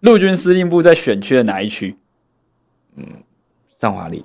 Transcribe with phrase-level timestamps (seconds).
[0.00, 1.96] 陆军司令部在选区的哪一区？
[2.96, 3.22] 嗯，
[3.80, 4.24] 上华里。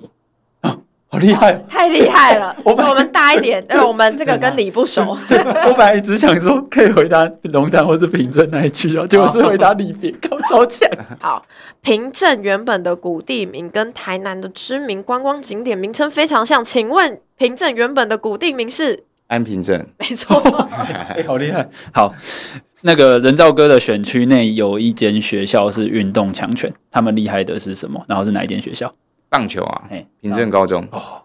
[1.06, 2.56] 好厉害，太厉害了！
[2.66, 5.16] 我我们大一点， 因为我们这个跟李不熟。
[5.28, 10.90] 对，我本来只想说可以回答龙潭或是平镇那一区哦，结果是回答里边，搞超强。
[11.20, 11.46] 好，
[11.82, 19.04] 平镇原本的古地名跟台南的知名观光景点名称非常像，请问平镇原本的古地名是？
[19.28, 19.86] 安平镇。
[19.98, 20.36] 没错。
[20.72, 21.68] 哎，好厉害！
[21.92, 22.12] 好，
[22.86, 28.04] 那个人造哥的选区内有一间学校是运动强权，他们厉害的是什么？
[28.06, 28.94] 然后是哪一间学校？
[29.30, 29.84] 棒球啊，
[30.20, 31.22] 平镇高中哦。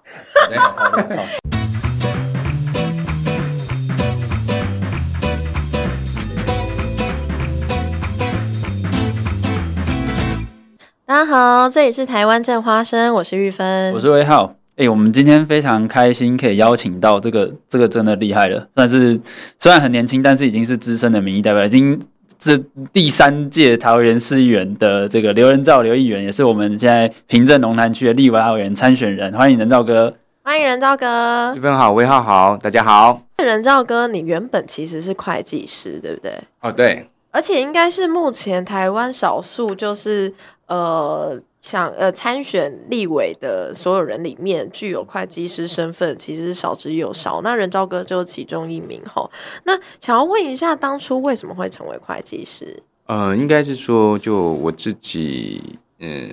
[11.05, 14.58] 大家好，这里是台湾正花生，我是玉芬，我是威浩。
[14.79, 19.19] 哎、欸，我们今天非常开心可以邀请到这个，这个真的厉害了，算是
[19.59, 21.99] 虽然很年轻，但是已经是资深的民意代表，已经。
[22.41, 22.57] 这
[22.93, 28.39] 第三届桃园市议员的这个刘仁照刘议员，也是我们现在平镇龙潭区的立委
[28.73, 33.22] 参选人，欢迎人造哥，欢迎人造哥，一分好，威浩好，大家好。
[33.44, 36.33] 人造哥，你原本其实是会计师，对不对？
[36.61, 40.33] 哦，对，而且应该是目前台湾少数就是
[40.67, 41.38] 呃。
[41.61, 47.41] 想呃参选立委的所有人里面，具有会计师身份其实是少之又少。
[47.41, 49.29] 那人造哥就是其中一名吼。
[49.66, 52.81] 那想要问一下，当初为什么会成为会计师？
[53.07, 55.61] 呃，应该是说，就我自己，
[55.99, 56.29] 嗯，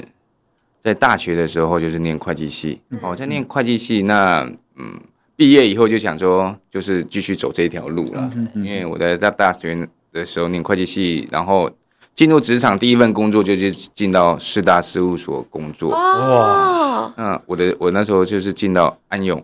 [0.85, 5.01] 在大学的时候就是念会计系，哦，在念会计系，那嗯，
[5.35, 8.31] 毕业以后就想说，就是继续走这一条路了。
[8.55, 11.69] 因为我在在大学的时候念会计系，然后。
[12.17, 15.91] 进入职场第一份工作就是进到四大事务所工作。
[15.91, 19.41] 哇，嗯，我的我那时候就是进到安永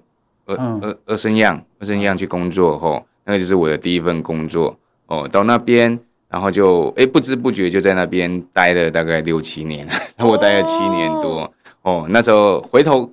[0.47, 4.75] 二二二生样二生样去工作后，那个就是我的第一份工作
[5.07, 9.87] 哦，到那边然后就哎不知不觉就在那边待了大概六七年，
[10.19, 13.13] 我待了七年多哦，那时候回头。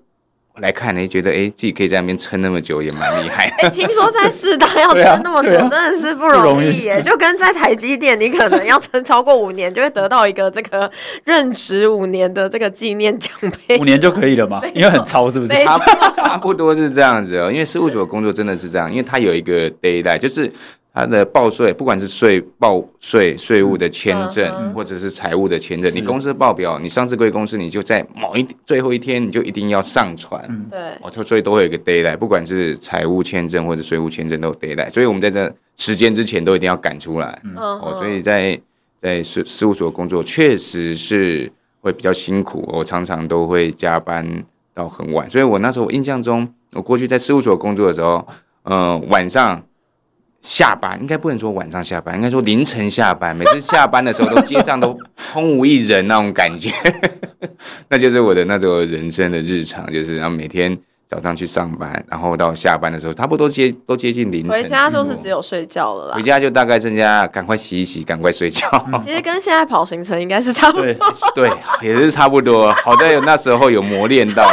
[0.62, 3.46] 来看，你觉得哎，自己可以在那边撑那么久，也蛮厉害。
[3.60, 7.02] 哎，听说在四大要撑那么久，真的是不容易耶。
[7.02, 10.90] 就跟在台积电，你可能要撑超过五年，就会得到一个这个
[11.24, 13.32] 任职五年的这个纪念奖
[13.68, 13.78] 杯。
[13.78, 14.62] 五年就可以了吗？
[14.76, 15.54] 因为很超，是不是？
[15.64, 15.78] 差
[16.16, 17.52] 差不多是这样子哦。
[17.52, 20.52] 因为事务所的工作真的是这样，因为它有一个 deadline，就是。
[20.92, 30.44] 他的报税，不管是税报税、税务的签证，或者是财务的签证，你公司报表，你上市柜公司，你就在某一最后一天，你就一定要上传。
[30.70, 34.88] 对，哦，所以都会有一个 d a y l i g h t 不管是财务签证或者税务签证都有 d a y l i g
[34.88, 37.40] h t 所以我们在这时间之前都一定要赶出来。
[37.56, 38.60] 哦，所以在
[39.00, 41.50] 在事事务所工作确实是
[41.82, 44.28] 会比较辛苦，我常常都会加班
[44.74, 45.30] 到很晚。
[45.30, 48.28] 所以我那时候我印象中，我过去在事务所工作的时候，
[48.64, 49.64] 嗯、呃，晚上。
[50.42, 53.36] 下班应该不能说晚上下班，应该说凌晨下班。
[53.36, 54.98] 每次下班的时候，都街上都
[55.34, 56.72] 空无一人那种感觉，
[57.90, 60.78] 那就是我的那种人生的日常，就是然后每天。
[61.10, 64.52] 早上去上班，然后到下班的时候，差不多接都接近凌晨。
[64.52, 66.16] 回家就是只有睡觉了啦。
[66.16, 68.70] 回家就大概剩下赶快洗一洗，赶快睡觉。
[69.04, 70.94] 其实跟现在跑行程应该是差不多。
[71.34, 71.50] 对，
[71.82, 72.72] 也是差不多。
[72.84, 74.48] 好在有那时候有磨练到。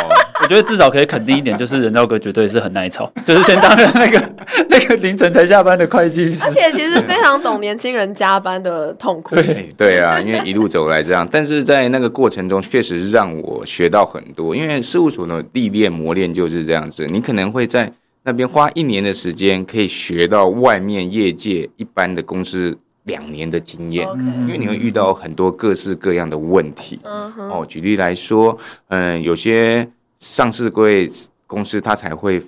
[0.47, 4.33] 我觉得至少可以肯定一点，就是人造哥绝对是很耐操，就是先当了那个
[4.71, 6.45] 那个凌晨才下班的会计师。
[6.49, 9.35] 而且其实非常懂年轻人加班的痛苦。
[9.35, 16.47] 对对啊，因为一路走来这样，但是在那个过程中确实让我学到很多，因为事务所的历练磨练就。
[16.47, 17.93] 是这样子，你可能会在
[18.23, 24.07] 那边花一年的时间，可以学到外面业界一般的公司两年的经验。
[24.47, 27.01] 因为你会遇到很多各式各样的问题。
[27.03, 27.43] Uh huh.
[27.51, 28.57] 哦，举例来说，
[28.91, 29.89] 嗯，有些
[30.19, 31.11] 上市贵
[31.47, 32.43] 公司它才会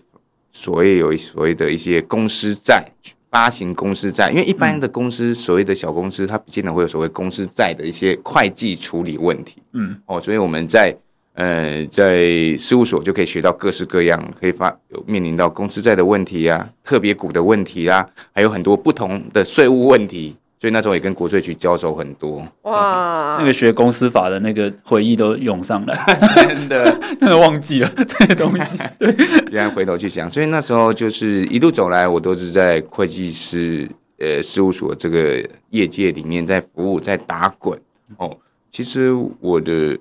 [0.53, 2.85] 所谓有所谓的一些公司债
[3.31, 9.63] 发行公司债，因为一般的公司所谓的小公司，它不见得会有所谓公司债的一些会计处理问题。
[9.73, 10.97] 嗯，哦，所以我们在。
[11.35, 20.35] 呃，在事务所就可以学到各式各样，可以发有面临到公司债的问题啊，特别股的问题啊，还有很多不同的税务问题。
[20.61, 22.47] 所以那时候也跟国税局交手很多。
[22.63, 25.97] 哇，那个学公司法的那个回忆都涌上来，
[26.37, 28.79] 真的，真 的忘记了 这些东西。
[28.99, 29.15] 对，
[29.49, 33.89] 现在回头去想，所以那时候就是一路走来，我都是在会计师
[34.19, 37.79] 呃事务所这个业界里面在服务，在打滚。
[38.17, 38.37] 哦，
[38.71, 39.99] 其实我的。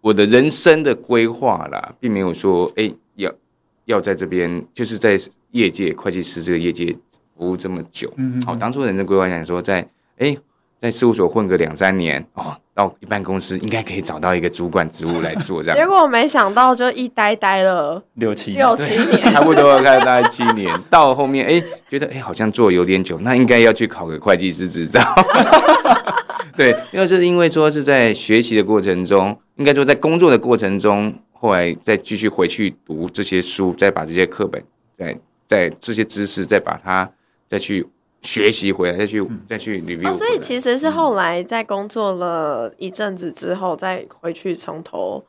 [0.00, 3.32] 我的人生的规划啦，并没有说，哎、欸，要
[3.86, 5.18] 要在这边，就是在
[5.50, 6.96] 业界会计师这个业界
[7.38, 8.12] 服务这么久。
[8.16, 9.88] 嗯，好，当初人生规划想说在，在、
[10.18, 10.36] 欸、哎，
[10.80, 15.78] 在事务所混个两三年，哦，到一般公司应该可以找到一个主管职务来做这样。
[15.78, 25.00] 结果没想到，就一呆呆了六七六七年，差不多开始待七年， 到后面哎、欸，觉得哎、欸，好像做有点久，那应该要去考个会计师执照。
[26.56, 34.60] 对，因为是因为说是在学习的过程中，应该说在工作的过程中，后来再继续回去读这些书，再把这些课本，
[34.98, 37.08] 再再这些知识，再把它
[37.48, 37.86] 再去
[38.20, 40.08] 学习回来，再去再去 review。
[40.08, 45.24] 哦，所以其实是后来在工作了一阵子之后，再回去从头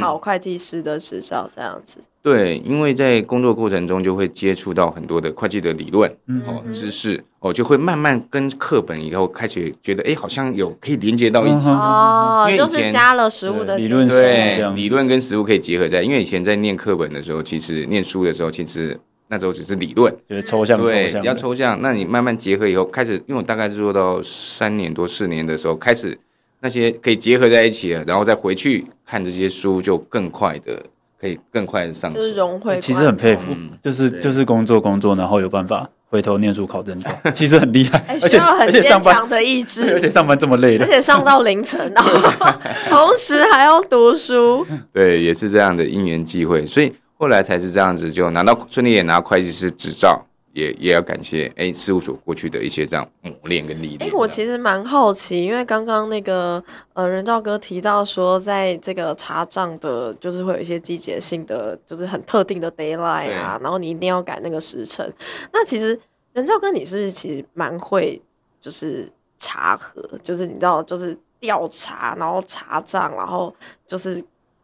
[0.00, 1.98] 考会计师的执照，这样子。
[2.22, 16.00] 对，因为在工作过程中就会接触到很多的会计的理论，嗯、哦，知识，哦，就会慢慢跟课本以后开始觉得，哎，好像有可以连接到一起哦，就是加了实物的理论，对，理论跟实物可以结合在。
[16.00, 18.96] 因为以前在念课本的时候，其实念书的时候，其实
[19.32, 21.80] 那时候只是理论，就是抽象，对，抽象比较抽象。
[21.80, 26.18] 那你慢慢结合以后，开始，因为我大概是做到三年多四年的时候，开始
[26.60, 30.82] 那些可以结合在一起了，然后再回去看这些书，就更快的。
[31.18, 32.80] 可以更快的上，就是融会。
[32.80, 42.52] 其实很佩服，就是就是工作工作，然后有办法回头念书考证照，其实很厉害， 而且很坚强的意志， 而且上班这么累的，而且上到凌晨，然 后
[42.88, 44.66] 同时还要读书。
[44.92, 46.92] 对，也是这样的因缘际会，所以
[47.22, 50.20] 后来才是这样子，就拿到顺利也拿会计师执照。
[50.54, 54.02] 也也要感谢哎、欸，事务所过去的一些这样磨练跟历练。
[54.02, 65.10] 哎、欸，我其实蛮好奇，因为刚刚那个呃，人照哥提到说，在这个查账的，就是会有一些季节性的，就是很特定的 deadline 啊，然后你一定要赶那个时辰。
[65.54, 65.98] 那其实
[66.34, 68.20] 人照哥，你是不是其实蛮会
[68.60, 69.08] 就是
[69.38, 73.54] 查核，就是你知道，就是调查，然后查账，然后
[73.86, 74.22] 就是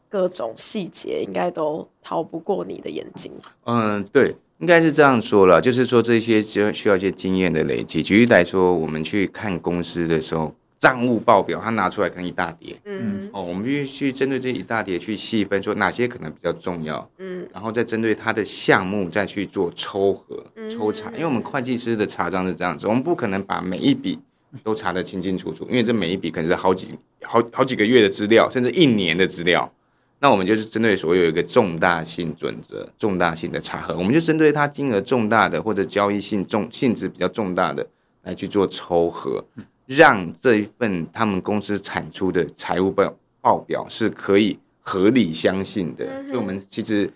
[0.09, 3.33] 各种细节，应该都逃不过你的眼睛。
[3.65, 4.35] 嗯，对。
[4.61, 8.03] 应该是这样说了，就是说这些就需要一些经验的累积。
[8.03, 21.09] 举例来说，我们去看公司的时候，账务报表他拿出来可能一大叠，嗯，哦，我们必须去针对这一大叠去细分，说哪些可能比较重要，嗯，然后再针对它的项目再去做抽核、抽查。
[21.13, 24.19] 因为我们会计师的查账是这样子，我们不可能把每一笔
[24.65, 26.89] 都查得清清楚楚，因为这每一笔可能是好几
[27.23, 29.73] 好好几个月的资料，甚至一年的资料。
[30.21, 37.87] 那我们就是针对所有一个重大性准则、重大性的查核，我们就针对它金额重大的或者交易性重、性质比较重大的
[38.25, 39.45] 来去做抽核，
[39.87, 46.05] 让这一份他们公司产出的财务报报表是可以合理相信的。
[46.27, 47.09] 所以，我们其实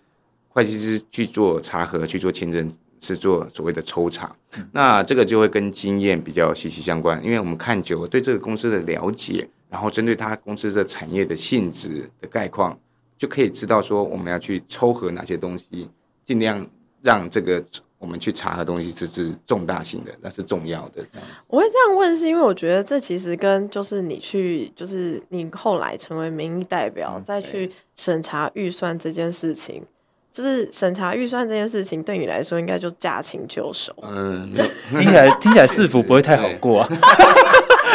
[0.48, 2.70] 会计师去做查核、去做签证，
[3.00, 4.32] 是做所谓的抽查。
[4.70, 12.78] 那这个就会跟经验比较息息相关，因为我们看久了，对这个公司的了解，然后针对他公司的产业的性质的概况。
[13.22, 15.88] 就可以知道说我们要去抽核哪些东西，
[16.26, 16.66] 尽量
[17.02, 17.64] 让这个
[17.96, 21.06] 我们去查核东西是是重大性的，那是重要的。
[21.46, 29.84] 我会这样问，是因为我觉得这其实跟就是你去，就是你后来成为民意代表，嗯、再去审查预算这件事情，
[30.32, 33.94] 就是审查预算这件事情对你来说应该就驾轻就熟。
[34.02, 36.88] 嗯，就听起来听起来市府不会太好过啊。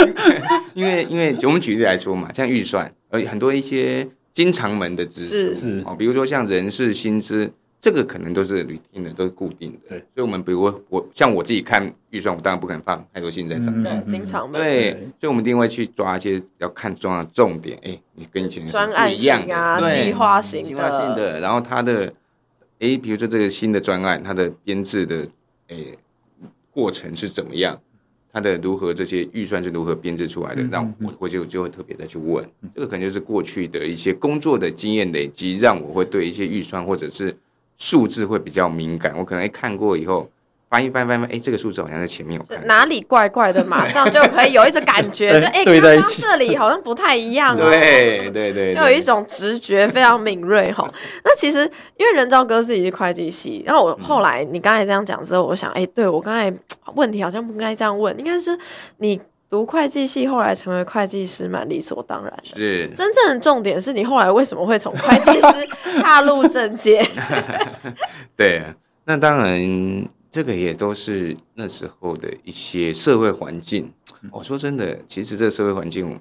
[0.74, 4.08] 因为因为我们举例来说嘛，像预算，呃，很多一些。
[4.38, 7.52] 经常门的支出是哦，比如说像人事薪资，
[7.82, 9.80] 这个可能都是履听的，都是固定的。
[9.90, 13.82] 对，所以我们比如我，像我自己看预算，我当然不可能放太多薪在上面。
[13.82, 14.62] 对，经常门。
[14.62, 17.80] 对，所以我们一定会去抓一些要看重要的重点。
[17.82, 21.40] 哎，你跟以前专案型啊，计划型的，计划性的。
[21.40, 22.14] 然后它的，
[22.78, 25.28] 哎，比如说这个新的专案，它的编制的，
[25.70, 25.78] 哎，
[26.70, 27.82] 过程是怎么样？
[28.38, 30.62] 它的如何这些预算是如何编制出来的？
[30.64, 37.36] 那我我就就会特别的去问，这个可能就是过去的一些工作的经验累积，让我会对一些预算或者是
[37.80, 39.18] 数字会比较敏感。
[39.18, 40.30] 我可能看过以后。
[40.70, 47.70] 翻一翻翻翻，哎，这个数字好像在前面有看，哪里怪怪的，马上就可以有一种感觉， 就哎，刚刚这里 好像不太一样啊。
[47.70, 50.92] 对对对，就有一种直觉非常敏锐哈。
[51.24, 51.60] 那其实
[51.96, 56.54] 因为人造哥自己是会计系，然后我后来你刚才这样讲之后，我想，哎，对我刚才
[56.96, 58.58] 问题好像不应该这样问，应该是
[58.98, 62.58] 你读会计系后来成为会计师，蛮理所当然的。
[62.58, 67.08] 是，真正的重点是你后来为什么会从会计师踏入政界？
[68.36, 68.66] 对，
[69.06, 70.06] 那当然。
[70.38, 73.92] 这个也都是那时候的一些社会环境。
[74.30, 76.16] 我说真的，其实这个社会环境，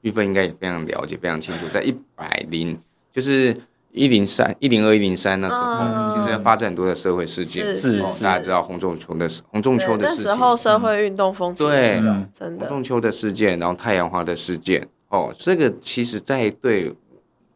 [0.00, 1.68] 玉芬应该也非常了解、非常清楚。
[1.68, 2.80] 在一百零，
[3.12, 3.54] 就是
[3.90, 7.76] 一零三、一零二、一零三那时候，其实要发生很多的社会事件。
[7.76, 10.24] 是，大家知道洪仲秋的洪仲秋的事情。
[10.24, 11.62] 那时候社会运动风起。
[11.62, 12.00] 对，
[12.32, 12.66] 真的。
[12.66, 14.88] 洪仲秋的事件，然后太阳花的事件。
[15.10, 16.90] 哦，这个其实，在对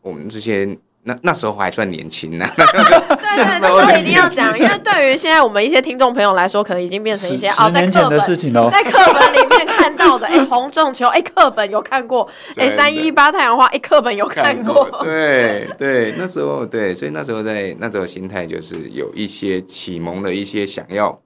[0.03, 0.77] 我们这些。
[1.09, 2.83] 那那时候还算年轻呢，对对
[3.17, 21.17] 对， 这个一定要讲，因为对于现在我们一些听众朋友来说，可能已经变成一些哦，在课本在课本里面看到的， 哎，红中球，哎，课本有看过，哎，三一八太阳花，哎，课本有看过，对对，那时候对，所以那时候在那时候心态就是有一些启蒙的一些想要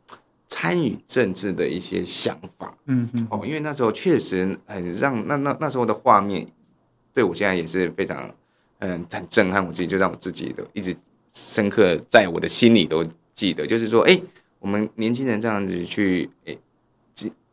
[0.46, 2.74] 参与政治的一些想法。
[2.86, 6.46] 嗯嗯，哦，因为那时候确实很让那那那时候的画面，
[7.14, 8.28] 对我现在也是非常
[8.80, 9.64] 嗯很震撼。
[9.64, 10.94] 我自己就让我自己的一直
[11.32, 14.20] 深刻在我的心里都记得，就是说，哎，
[14.58, 16.54] 我们年轻人这样子去，哎，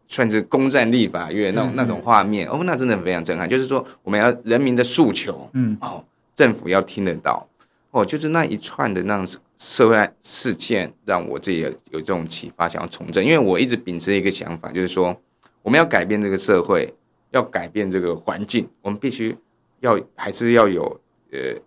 [0.08, 3.48] 算是攻占立法院那种、嗯、那种画面，哦，那真的非常震撼。
[3.48, 6.04] 就是说，我们要人民的诉求，嗯，哦，
[6.36, 7.48] 政府要听得到。
[7.92, 13.24] 哦，就是那一串的那种社会事件，让我自己有有这种启发，想要从政。
[13.24, 15.16] 因为我一直秉持一个想法，就是说，
[15.62, 16.94] 我们要改变这个社会，
[17.32, 19.36] 要改变这个环境，我们必须
[19.80, 21.00] 要还是要有
[21.32, 21.60] 呃，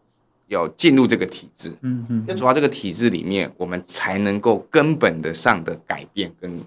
[0.49, 1.71] 要进入这个体制。
[1.83, 6.61] 嗯嗯，要走到这个体制里面，我们才能够根本的上的改变跟。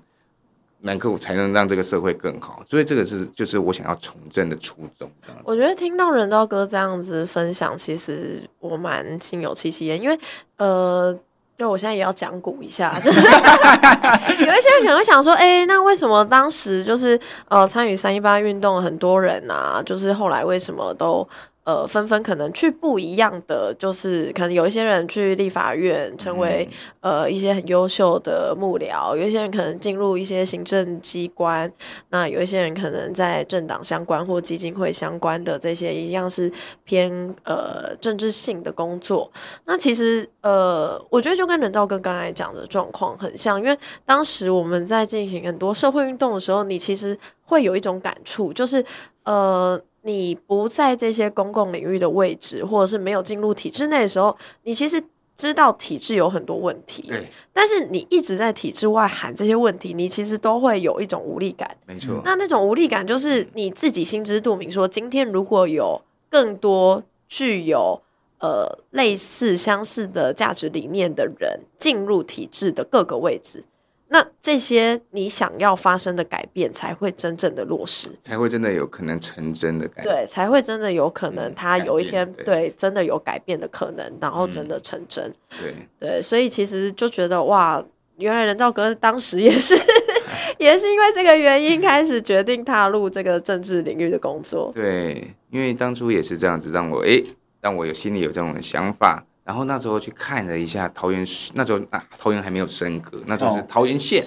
[0.85, 5.09] 能够才能让这个社会更好，所以这个是就是我想要从政的初衷。
[5.45, 10.19] 我觉得听到人道哥这样子分享，其实我蛮心有戚戚焉，因为
[10.57, 11.17] 呃，
[11.57, 21.25] 就我现在也要讲古一下， 就是有一些人可能会想说，哎、欸，那为什么当时就是呃参与三一八运动很多人啊，就是后来为什么都？
[21.65, 26.67] 呃，纷纷可能去不一样的，就是可能有一些人去立法院，成为、
[26.99, 31.71] 嗯、呃一些很优秀的幕僚；有一些人可能进入一些行政机关，
[32.09, 36.51] 那有一些人可能在政党相关或基金会相关的这些，一样是
[36.83, 39.31] 偏呃政治性的工作。
[39.63, 48.83] 那其实呃，我觉得就跟仁昭哥刚才讲的状况很像，因为当时我们在进行很多社会运动的时候，你其实会有一种感触，就是
[49.23, 49.81] 呃。
[50.03, 55.01] 你不在这些公共领域的位置，或者是没有进入体制内的时候，你其实
[55.35, 57.03] 知道体制有很多问题。
[57.07, 61.75] 对，但是你一直在体制外喊这些问题，你其实都会有一种无力感。
[61.85, 68.01] 没错，那那种无力感就是你自己心知肚明，说今天如果有更多具有
[68.39, 73.63] 呃类似相似的价值理念的人进入体制的各个位置。
[74.13, 80.15] 那这些你想要发生的改变，才会真正的落实，才会真的有可能成真的改变。
[80.15, 85.25] 对，才会真的有可能，他有一天、嗯、对，对真的有改变的可能，然后真的成真。
[85.25, 87.83] 嗯、对对，所以其实就觉得哇，
[88.17, 89.73] 原来人造哥当时也是，
[90.59, 94.71] 也是因为这个原因开始决定踏入这个政治领域的工作。
[94.75, 97.19] 对，因为当初也是这样子，让我哎，
[97.61, 99.25] 让我有心里有这种想法。
[99.45, 104.23] 然后那时候去看了一下桃园市，那时候啊桃园还没有升格，那时候是桃园县。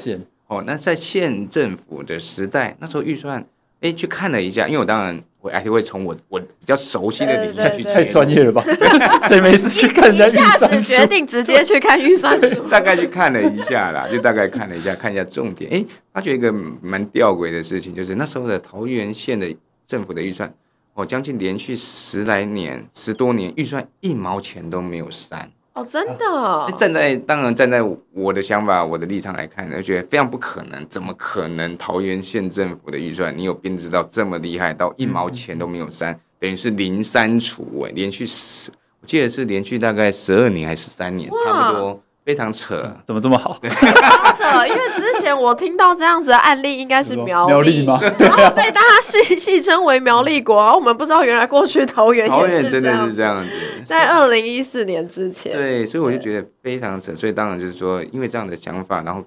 [0.48, 3.44] 哦，那在县政府的时代，那时候预算，
[3.80, 8.62] 哎，去看了一下，因为我当然我还是会从我我比较熟悉的领域去，太专业了吧？
[9.26, 10.70] 谁没事去看人家预算？
[10.70, 15.68] 一下子决定直接去看预算书， 大概去看了一下啦，就大概看了一下，看一下重点。
[15.72, 19.52] 哎，发觉一个蛮吊诡的事情，就是那时候的桃园县的
[19.84, 20.54] 政府的预算。
[20.96, 26.72] 我将近连续十来年、十多年，预算一毛钱都没有删哦，真的。
[26.78, 27.82] 站在当然站在
[28.14, 30.86] 我的想法、我的立场来看，我觉得非常不可能。
[30.88, 31.76] 怎么可能？
[31.76, 38.70] 桃园县政府的预算，你有编制到这么厉害，到一毛钱都没有删，嗯、等于是零删除哎，连续十，
[39.02, 42.02] 我记得是连续大概十二年还是十三年，差不多。
[42.26, 43.56] 非常扯，怎么这么好？
[43.62, 48.00] 非常扯，因为之前我听到这样子的案例，应该是苗苗栗吗？
[48.18, 53.50] 然后被大家戏 戏称为苗栗国，我们不知道原来过去桃园桃园真的是这样子，
[53.84, 55.52] 在二零一四年之前。
[55.52, 59.24] 对，所以我就觉得非常扯，所以当然就是说，因为这样的想法，然后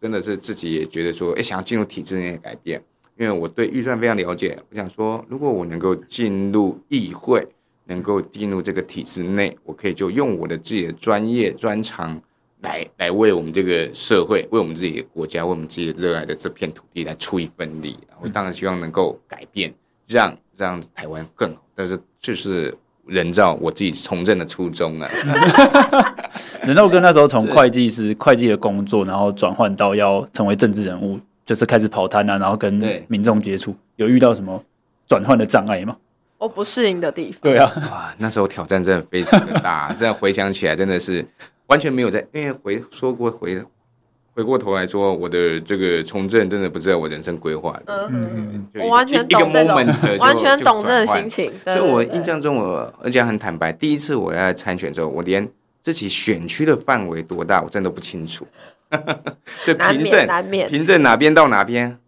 [0.00, 2.82] 真的是自己也觉得说，哎、欸，想要进入体制内改变，
[3.16, 7.46] 因为我对预算非常了解，我想说，如果我能够进入议会，
[7.84, 12.20] 能够进入这个体制内，我可以就用我的自己的专业专长。
[12.62, 17.96] 来来为我们这个社会，为我们自己的国家，为我们自己热爱的这片土地来出一份力。
[18.20, 19.72] 我当然希望能够改变，
[20.06, 21.62] 让让台湾更好。
[21.74, 22.72] 但是这是
[23.06, 25.10] 人造我自己从政的初衷啊。
[26.62, 32.72] 人造哥那时候从会计师、会计的工作，然后转换到要成为政治人物，就是开始跑摊啊，然后跟
[33.08, 34.62] 民众接触，有遇到什么
[35.08, 35.96] 转换的障碍吗？
[36.38, 37.40] 我不适应的地方。
[37.42, 39.88] 对啊，哇，那时候挑战真的非常的大。
[39.94, 41.26] 现在回想起来，真的是。
[41.66, 43.62] 完全没有在，因为回说过回
[44.34, 48.08] 回过头来说，我的这个从政真的不是在我人生规划的。
[48.10, 49.74] 嗯嗯，我完全懂这种，
[50.18, 51.52] 完全懂这个心情。
[51.64, 55.46] 所以，我印象中，我而且很坦白，第一次我要参选之后，我连
[55.82, 58.46] 自己选区的范围多大，我真的不清楚。
[59.64, 60.28] 就凭证，
[60.68, 61.98] 凭证哪边到哪边，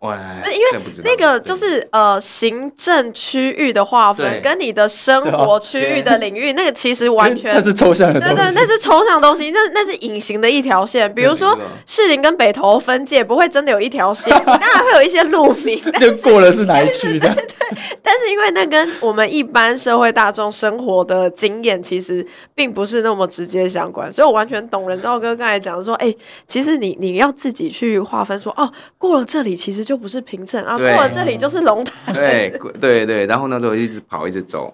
[0.00, 0.16] 哇，
[0.46, 11.12] 因为那个就是呃行政区域的划分，跟你的生活区域的领域，那个其实完全 那是抽象的，对对，那是抽象东西，那那是隐形的一条线。
[11.14, 17.34] 比如说士林跟北投分界，不会真的有一条线， 当然会有一些路名，就过了是哪一区的？
[17.34, 17.46] 对，
[18.02, 26.10] 但是因为那跟我们一般社会大众生活的经验其实并不是那么直接相关，所以我完全懂人造哥刚才讲的说，哎，
[26.46, 30.64] 其实你你要自己去划分说，哦，过了这里其实就不是平镇。
[30.64, 32.14] 啊，过了这里就是龙潭。
[32.14, 32.48] 对
[32.80, 34.72] 对对，然后那时候一直跑一直走，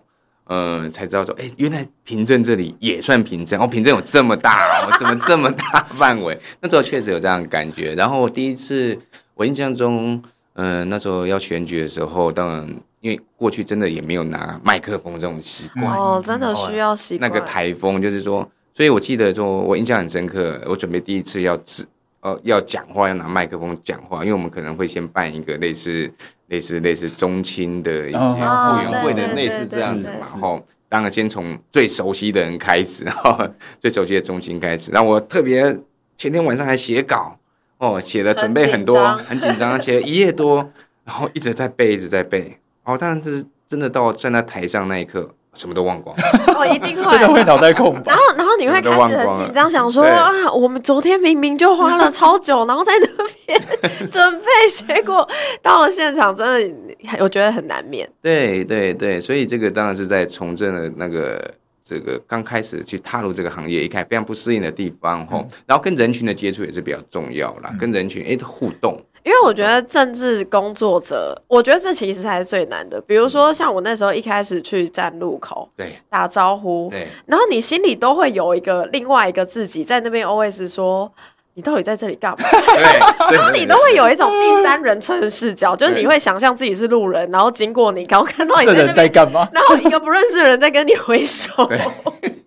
[0.49, 6.39] 嗯、呃，才知道说，哎，原来平镇这里也算平镇哦，平镇有这么大哦，怎么这么大范围？
[6.61, 7.95] 那时候确实有这样的感觉。
[7.95, 8.95] 然后我第一次，
[9.33, 10.23] 我印象中，
[10.57, 21.87] 嗯、呃，那时候要选举的时候，当然因为过去真的也没有拿麦克风这种习惯哦，真的需要习惯那个台风，就是说，所以我记得说，我印象很深刻，我准备第一次要自。
[22.27, 26.13] 呃，要讲话要拿麦克风讲话，因为我们可能会先办一个类似
[26.49, 34.91] 类似类似中青的一些后援会的类似这样子嘛，然后当然先从最熟悉的人开始， 然后最熟悉的中心开始。
[34.91, 35.73] 然后我特别
[36.17, 37.39] 前天晚上还写稿，
[37.79, 40.69] 哦，写了准备很多，很紧张，写了一页多，
[41.05, 42.59] 然后一直在背，一直在背。
[42.83, 45.33] 哦，当然这是真的到站在台上那一刻。
[45.57, 46.23] 什么都忘光了，
[46.55, 48.13] 哦，一定会，真的会脑袋空白。
[48.13, 55.29] 然后，然后你会开始很紧张，想说啊，我们昨天明明就花了超久，然后在那边 准备，结果
[55.63, 58.09] 到了现场，真的我觉得很难免。
[58.21, 69.01] 对对对，所以这个当然是在从政的那个这个刚开始去踏入这个行业，一看非常不适应的地方吼，嗯、然后跟人群的接触也是比较重要啦，嗯、跟人群哎互动。
[69.27, 73.01] 因为我觉得政治工作者，我觉得这其实才是最难的。
[73.01, 81.13] 比如说，像我那时候一开始去站路口，对，打招呼，对，然后你心里都会有一个另外一个自己在那边 always 说，
[81.57, 82.47] 你到底在这里干嘛？
[83.33, 91.67] 然后你都会有一种第三人称的视角，就是你会想象自己是路人，然后经过你，然后看到你在那边在干嘛，然后一个不认识的人在跟你挥手。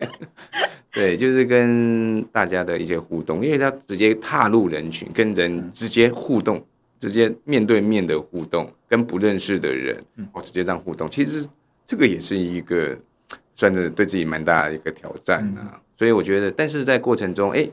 [0.93, 6.63] 对，就是跟大家的一些互动，因为他直接踏入人群，跟人直接互动，
[6.99, 9.99] 直接面对面的互动，跟不认识的人，
[10.33, 11.43] 哦，直接这样互动，其实
[11.83, 12.95] 这个也是一个
[13.55, 15.81] 算是对自己蛮大的一个挑战啊。
[15.97, 17.67] 所以我觉得，但是在过程中，哎，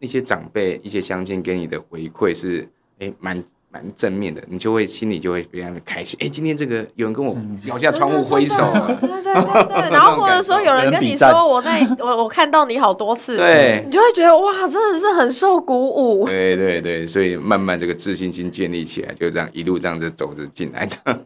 [0.00, 3.40] 那些长辈、一些乡亲给你的回馈是，哎，蛮。
[3.72, 6.18] 蛮正面的，你就会心里就会非常的开心。
[6.20, 8.56] 哎，今天这个有人跟我摇下窗户挥手，
[8.98, 9.90] 对对对对。
[9.94, 16.26] 然后或者说有人跟你说我在我我看到你好多次，对，你就会觉得哇，真的是很受鼓舞。
[16.26, 21.20] 对对对，所以慢慢这个自信心建立起来，就这样一路这样子走着进来的。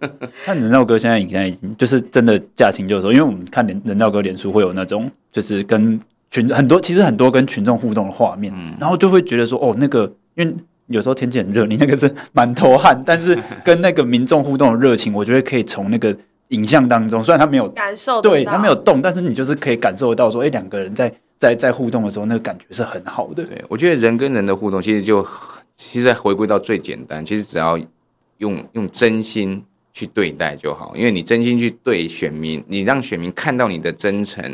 [0.45, 5.99] 看人造哥现在你现在已经就是真的驾轻就熟，因为我们看人人造哥脸书会有那种就是跟
[6.35, 10.55] 群很多其实很多跟群众互动的画面，嗯、然后就会觉得说哦那个因为。
[10.89, 16.15] 有时候天气很热，你那个是满头汗，但是 跟那个民众互动的热情，我觉得可以从那个
[16.49, 23.43] 影像当中，虽然他没有感受，对他没有动，但是你就是可以感受得到说，哎，两个人在在在互动的时候，那个感觉是很好的。
[23.45, 25.27] 对，我觉得人跟人的互动，其实就
[25.75, 27.79] 其实回归到最简单，其实只要
[28.37, 34.45] 用用真心去对待就好，因为你真心去对选民，你让选民看到你的真诚，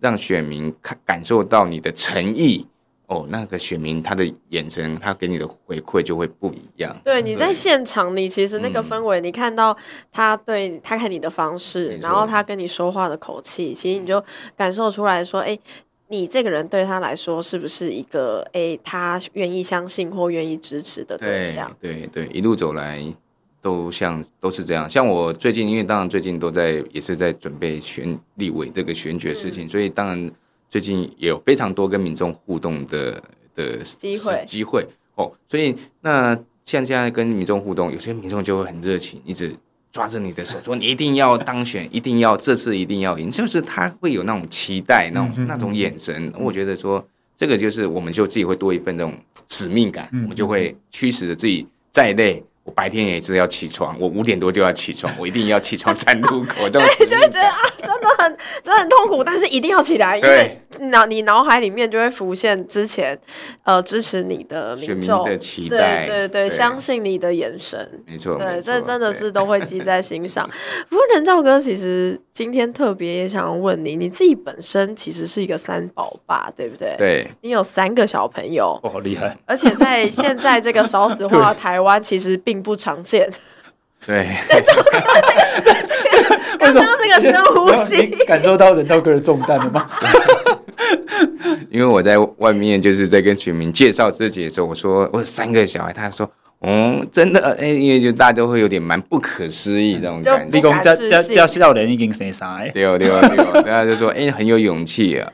[0.00, 2.66] 让选民看感受到你的诚意。
[3.06, 6.96] 哦，那个选民他的眼神，他给你的回馈就会不一样。
[7.02, 9.76] 对，你在现场，你其实那个氛围，你看到
[10.12, 14.24] 他对他看你的方式，然后他跟你说话的口气，其实你就
[14.56, 15.58] 感受出来说，哎，
[16.06, 21.68] 你这个人对他来说是不是一个哎，他愿意相信或愿意支持的对象？
[21.80, 23.02] 对对，对，一路走来
[23.60, 24.88] 都像都是这样。
[24.88, 30.30] 像我最近，因为当然最近都在也是在准备选立委这个选举的事情，所以当然。
[30.72, 33.20] 最近也有非常多跟民众互动的
[33.56, 36.32] 的机会机会哦，所以那
[36.64, 39.52] 像现在跟民众互动，有些民众就会很热情，一直
[39.90, 46.32] 抓着你的手说：“你一定要当选， 一定要这次一定要赢。”就是他会有那种期待，那种那种眼神。
[46.38, 47.04] 我觉得说
[47.36, 49.12] 这个就是我们就自己会多一份这种
[49.48, 52.40] 使命感，我们就会驱使着自己再累。
[52.70, 56.68] 我白天也是要起床，我五点多就要起床， 我一定要起床站路口。
[56.68, 63.18] 对，就会觉得啊，真的很，真的很痛苦，但是一定要起来，因为脑你脑海里面就会浮现之前，
[63.64, 70.48] 呃，支持你的民众的期待，对对相信你的眼神，没错，对，这真的是都会记在心上。
[70.88, 76.94] 不过人造哥，其实今天特别也想要问你，你自己本身其实是一个三宝爸，对不对？
[76.96, 83.30] 对，你有三个小朋友，哦，好厉害，而且在现在这个少子化 台湾，其实并不常见。
[84.06, 84.28] 对，
[86.58, 89.88] 刚刚这个深呼吸，感受到人道哥的重担了吗？
[91.70, 96.28] 因为我在外面就是在跟选民介绍自己的时候，我说我有三个小孩，他说
[96.62, 100.56] 嗯，真的，哎，因为就大家都会有点蛮不可思议这种感觉。
[100.56, 102.56] 立功加加加笑脸已经谁啥？
[102.56, 105.30] 哎，对哦，对哦，对哦，大家就说，哎，很有勇气啊。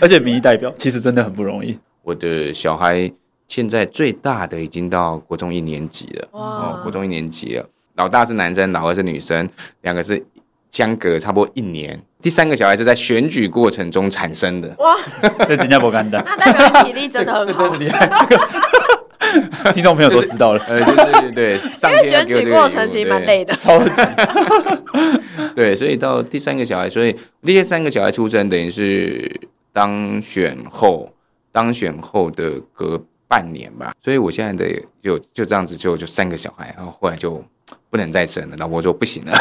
[0.00, 1.78] 而且民意代表其实真的很不容易。
[2.02, 3.10] 我的小孩
[3.50, 7.68] 现在最大的已经到国中一年级了，哇哦，国中一年级了。
[7.96, 9.46] 老大是男生，老二是女生，
[9.82, 10.24] 两个是
[10.70, 12.00] 相隔差不多一年。
[12.22, 14.72] 第三个小孩是在选举过程中产生的。
[14.78, 14.96] 哇，
[15.48, 16.22] 这真叫不干的。
[16.24, 19.72] 那代表体力真的很好，这真的厉害。
[19.72, 21.60] 听众朋友都知道了， 呃，对对对，
[21.90, 23.90] 因为选举过程其实蛮累的，超级。
[25.56, 29.28] 对，所以到第三个小孩，所以第三个小孩出生，等于是
[29.72, 31.12] 当选后，
[31.50, 33.94] 当选后的隔半年吧。
[34.02, 37.40] 所以我现在的就就这样子，就就三个小孩，然后后来就
[37.88, 38.56] 不能再生了。
[38.58, 39.32] 老婆说不行了。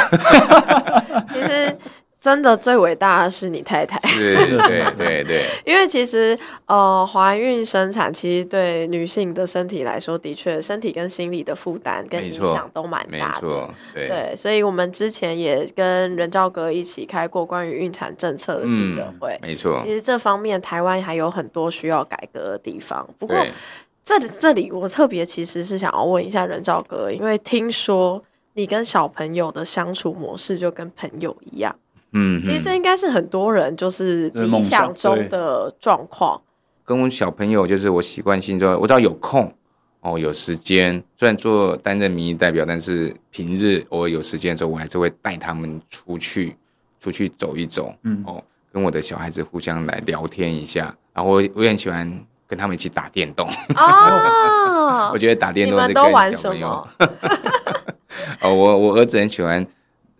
[1.28, 1.75] 其实。
[2.19, 23.08] 真的最伟大的是你太太， 对对对对，因为其实呃，怀孕生产其实对女性的身体来说，的确身体跟心理的负担跟影响都蛮大的，对，对，所以我们之前也跟人照哥一起开过关于孕产政策的记者会，没错，其实这方面台湾还有很多需要改革的地方。
[23.17, 23.38] 不过
[24.03, 28.21] 这里这里我特别其实是想要问一下人照哥，因为听说
[28.55, 31.73] 你跟小朋友的相处模式就跟朋友一样。
[32.13, 36.41] 嗯，其实这应该是很多人就是理想中的状况。
[36.84, 39.54] 跟我小朋友就是我习惯性就我只要有空
[40.02, 46.56] 哦，有时间，虽然做担任民意代表，但是平日偶尔有时间的时候，我还是会带他们出去
[47.00, 47.93] 出去走一走。
[48.04, 48.43] 嗯哦，
[48.74, 53.48] 跟我的小孩子互相来聊天一下，然后我我也很喜欢跟他们一起打电动。
[53.76, 56.88] 哦， 我觉得打电动是跟小朋友。
[58.41, 59.63] 哦，我我儿子很喜欢。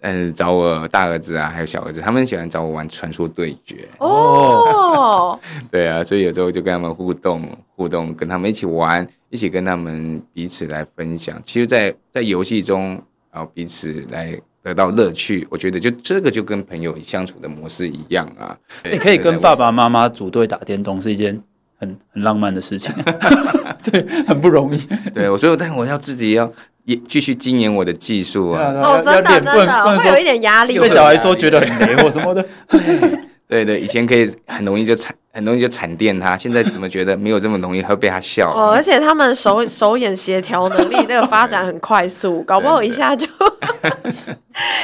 [0.02, 3.86] 嗯，找我大儿子啊，还有小儿子，他们喜欢找我玩传说对决。
[3.98, 5.38] 哦，
[5.70, 11.38] 对啊，所以有时候就跟他们互动，互动，跟他们一起玩，一起跟他们彼此来分享。
[11.44, 12.92] 其实在，在在游戏中，
[13.30, 14.34] 然后彼此来
[14.64, 15.46] 得到乐趣。
[15.52, 18.58] 我觉得就这个就跟朋友相处的模式一样啊。
[18.90, 21.38] 你可以跟爸爸妈妈组队打电动，是一件
[21.78, 22.96] 很很浪漫的事情。
[23.84, 24.80] 对，很不容易。
[25.14, 26.50] 对，我所以，但我要自己要。
[26.90, 28.74] 也继续经营我的技术啊！
[28.82, 32.44] 哦，真的真的会有一点压力，对小孩说觉得很累或什么的。
[33.48, 38.52] 对对，以前可以很容易就惨，很容易就惨电他，现在怎么觉得没有这么容易，会被他笑？
[38.52, 43.28] 哦，而且他们手 手眼协调能力那个发展很快速， 搞不好一下就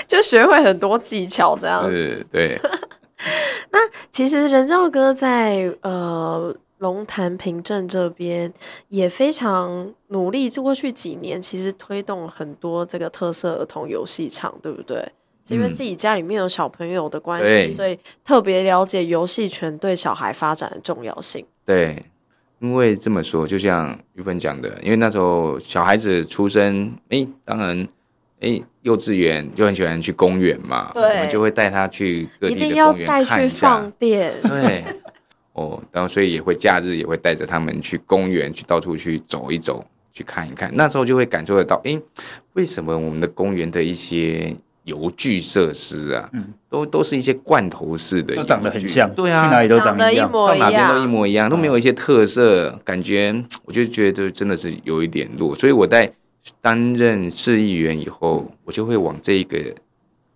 [0.08, 2.26] 就学会很多技巧这样子。
[2.32, 2.62] 对。
[3.72, 3.80] 那
[4.12, 6.56] 其实人照哥在呃。
[6.86, 8.54] 龙潭平镇这边
[8.90, 15.04] 也非常努力，这过去几年其实推动很多这个特色儿童游戏场，对不对？
[15.48, 21.46] 是因为自己家里面有小朋友的关系，嗯、所以特别了解游戏权对小孩发展的重要性。
[21.66, 22.04] 对，
[22.60, 27.88] 因为这么说，就像玉芬讲的，因为那时候小孩子出生，哎，当然，
[28.40, 34.84] 哎，幼稚园就很喜欢去公园嘛，对，我们就会带他去各地的公园看一下，一定要带去放电，对。
[35.56, 40.70] 哦，然后所以也会假日也会带着他们去公园，去到处去走一走，去看一看。
[40.76, 41.98] 那时候就会感受得到，诶，
[42.54, 55.56] 为什么我们的公园的一些游具设施啊，嗯、都都是一些罐头式的，都长得很像，对啊，去哪里都长得一模一样，到哪边都一模一样，都没有一些特色，嗯、感觉我就觉得真的是有一点弱。
[55.56, 56.12] 所以我在
[56.60, 59.74] 担任市议员以后，我就会往这个。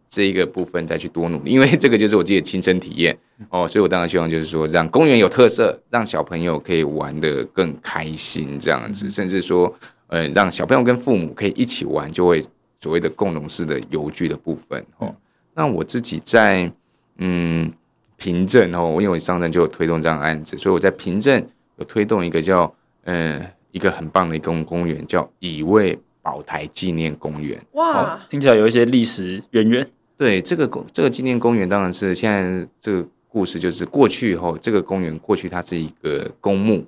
[0.10, 3.16] 这一个部分再去多努力， 因为这个就是我自己的亲身体验
[3.50, 9.74] 哦，所以我当然希望就是说，让公园有特色，让小朋友可以玩的更开心这样子，甚至说，
[10.08, 12.44] 呃，让小朋友跟父母可以一起玩，就会
[12.82, 15.16] 所谓的共融式的游具的部分哦。
[15.54, 16.72] 那我自己在
[17.18, 17.72] 嗯
[18.18, 23.42] 平镇哦，我因为我上任就有推动这样的案子，所以我在平镇有推动一个叫嗯
[23.72, 27.60] 一个很棒的一个公园，叫乙未保台纪念公园。
[27.74, 29.88] 哇，听起来有一些历史渊源。
[30.20, 36.86] 对，这个公这个纪念公园当然是现在这个故事，就是过去以后这个公园过去它是一个公墓，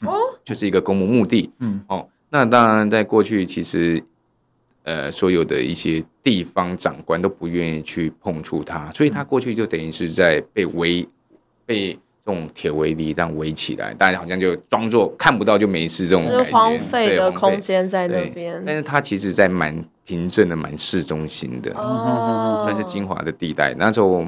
[0.00, 4.04] 哦，就是一个公墓墓地，嗯，哦，那当然在过去其实，
[4.82, 11.08] 呃，所有的一些地方长官都不愿意去碰触它，所以它过去就等于是在被围
[11.64, 11.98] 被。
[12.24, 18.62] 这种铁围篱这样围起来，大家好像就装作看不到就没事这种感觉，就是荒废的空间在那边。
[18.64, 19.76] 但是它其实，在蛮
[20.12, 23.72] 平镇的、蛮市中心的，哦、算是精华的地带。
[23.72, 24.20] 那时候，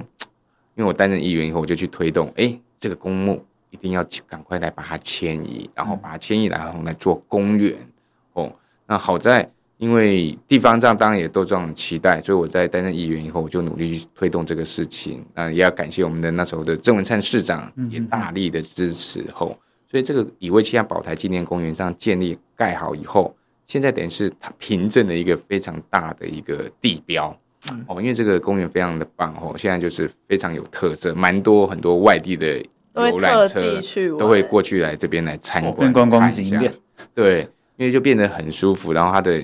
[0.77, 7.77] 因为我担任议员以后，我就去推动，哎，这个公墓一定要赶快来把它迁移，然后把它迁移来，然后来做公园。
[8.33, 8.51] 哦，
[8.87, 9.47] 那好在。
[9.77, 15.23] 因为地方上当然也都这样期待，所以我在担任议员以后，我就努力去推动这个事情。
[15.35, 19.49] 那也要感谢我们的那时候的郑文灿市长也大力的支持后，
[19.91, 23.35] 所以这个乙未气象宝台纪念公园上建立盖好以后，
[23.67, 27.37] 现在等于是它凭证的一个非常大的一个地标。
[27.87, 32.59] 哦，因为这个公园非常的棒哦，现在就是非常有特色，蛮多很多外地的
[32.95, 33.81] 游览车
[34.19, 36.71] 都会过去来这边来参观观光景点，
[37.15, 39.43] 对，因为就变得很舒服，然后它的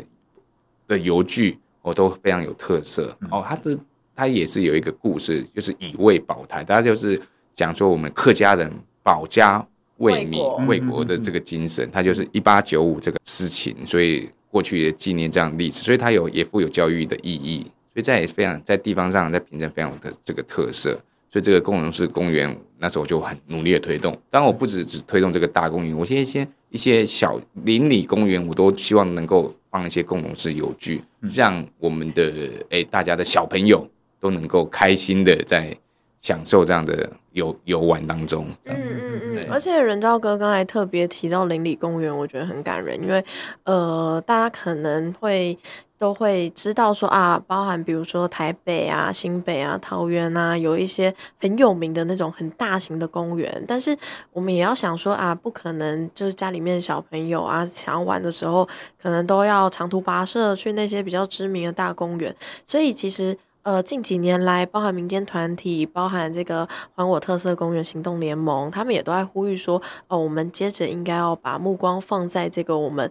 [0.87, 3.17] 的游具哦都非常有特色。
[3.31, 3.79] 哦，它是
[4.15, 7.19] 它也是有一个故事，就是以味保台，大家就是
[7.55, 8.71] 讲说我们客家人
[9.03, 9.67] 保家。
[10.01, 11.03] 为民为国。
[11.03, 17.63] 的这个精神，它就是一八九五这个事情，所以过去也纪念这样的历史，所以它有也富有教育的意义，
[17.95, 20.93] 所以在也非常在地方上在平镇非常的这个特色，
[21.31, 24.13] 所以这个共荣式公园那时候就很努力的推动。
[24.31, 33.89] 当然我不只只推动这个大公园，我现在一些一些小邻里公园，我都希望能够放一些共荣式游具，让我们的哎大家的小朋友
[34.21, 35.77] 都能够开心的在
[36.21, 37.11] 享受这样的。
[37.33, 43.25] 游游玩当中，嗯嗯嗯，而且人造哥刚才特别提到邻里公园，我觉得很感人，因为
[43.63, 45.57] 呃，大家可能会
[45.97, 53.97] 都会知道说啊，包含比如说台北啊、新北啊、桃园啊，有一些很有名的那种很大型的公园，但是
[54.33, 58.69] 我们也要想说啊，不可能就是家里面小朋友啊想要玩的时候，
[59.01, 62.35] 可能都要长途跋涉去那些比较知名的大公园，
[62.67, 63.39] 所以其实。
[63.63, 73.11] 呃，近几年来，包含民间团体，包含这个还我特色公园行动联盟，他们也都在呼吁说，哦，我们接着应该要把目光放在这个我们。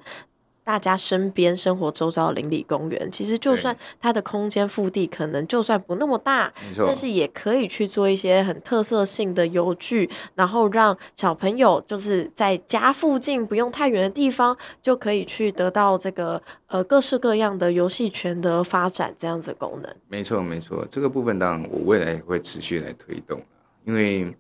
[0.70, 19.92] 大家身边生活周遭的邻里公园，其实就算它的空间腹地可能就算不那么大，但是也可以去做一些很特色性的游具，然后让小朋友就是在家附近不用太远的地方，就可以去得到这个呃各式各样的游戏权的发展这样子的功能。
[20.08, 23.42] 没错，没错，这个部分当然我未来也会持续来推动，
[23.86, 24.32] 因为。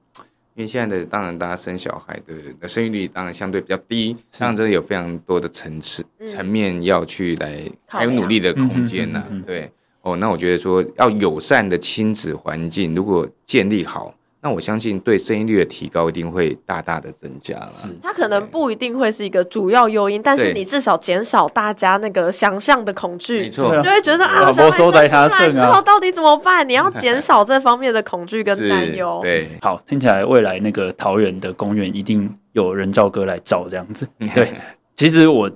[0.59, 2.19] 因为现在的当然，大家生小孩
[2.59, 9.23] 的生育率当然相对比较低，当然这有非常多的层次层面要去来，还有努力的空间呢。
[9.47, 14.13] 对，哦，那我觉得说要友善的亲子环境，如果建立好。
[14.41, 17.73] 那我相信，对生育率的提高一定会大大的增加了。
[18.01, 26.67] 它可能不一定会是一个主要诱因，但是你至少减少大家那个想象的恐惧，没错，就会觉得啊，小孩生出来之后到底怎么办？
[26.67, 29.19] 你要 减少这方面的恐惧跟担忧。
[29.21, 34.07] 对，好，听起来未来那个桃园的公园一定有人造哥来照这样子。
[34.33, 34.53] 对，
[34.95, 35.51] 其实我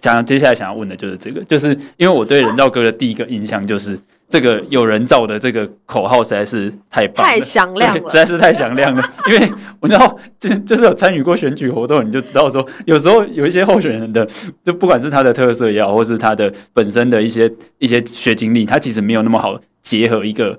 [0.00, 3.98] 想接下来想要问的就是这个，就是因为我对人造哥的第一个印象就是。
[4.34, 9.00] 这个有人造的这个口号实在是太棒了，太响亮了， 实在是太响亮了。
[9.28, 14.28] 因为我知道，就就是有参与过选举活动，你就知道说，有时候有一些候选人的，
[14.64, 20.58] 就不管是他的特色也好，或是他的本身的一些一些学经历，他其实没有那么好结合一个。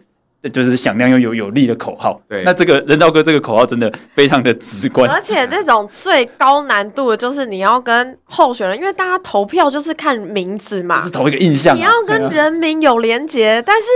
[0.49, 13.87] 就是响亮又有有力的口号，对，那这个人造哥这个口号真的非常的直观，而且那种最高难度的就是你要跟候选人，因为大家投票就是看名字嘛，是投一个印象，啊，你要跟人民有连结，啊，但是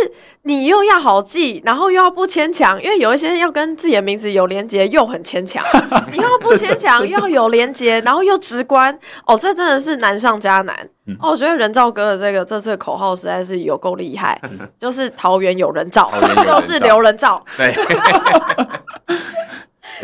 [0.44, 5.64] 你又要好记，然后又要不牵强，因为有一些要跟自己的名字有连结又很牵强，
[6.12, 10.76] 你又要不牵强 又要有连结，然后又直观，哦，这真的是难上加难。
[11.20, 14.40] 哦，我觉得人造哥的这个这次的口号实在是有够厉害，
[14.80, 16.12] 就是桃园有人造，
[16.46, 17.44] 就是留人造。
[17.58, 17.74] 对，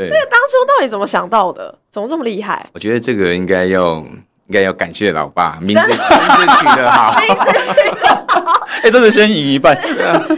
[0.09, 1.73] 这个当初到底怎么想到的？
[1.91, 2.65] 怎么这么厉害？
[2.73, 4.03] 我觉得这个应该要
[4.47, 8.67] 应该要感谢老爸，名字名字取得好，名字取得好。
[8.83, 9.75] 哎，真的先赢一半。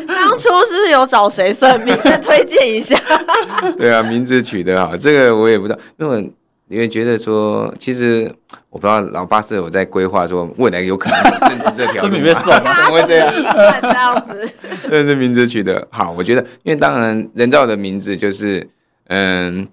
[0.07, 1.97] 当初是不是有找谁算命？
[2.03, 2.99] 再推荐一下。
[3.77, 6.31] 对啊，名字取得好，这个我也不知道，因为。
[6.69, 8.29] 因为觉得说，其实
[8.69, 12.73] 我不知道老爸是有在规划说未来有可能有政治这条路，这里面算吗？
[12.83, 13.33] 怎么会这样？
[13.81, 14.49] 这样子，
[14.83, 16.11] 这是名字取得好。
[16.11, 18.69] 我觉得，因为当然人造的名字就是，
[19.07, 19.65] 嗯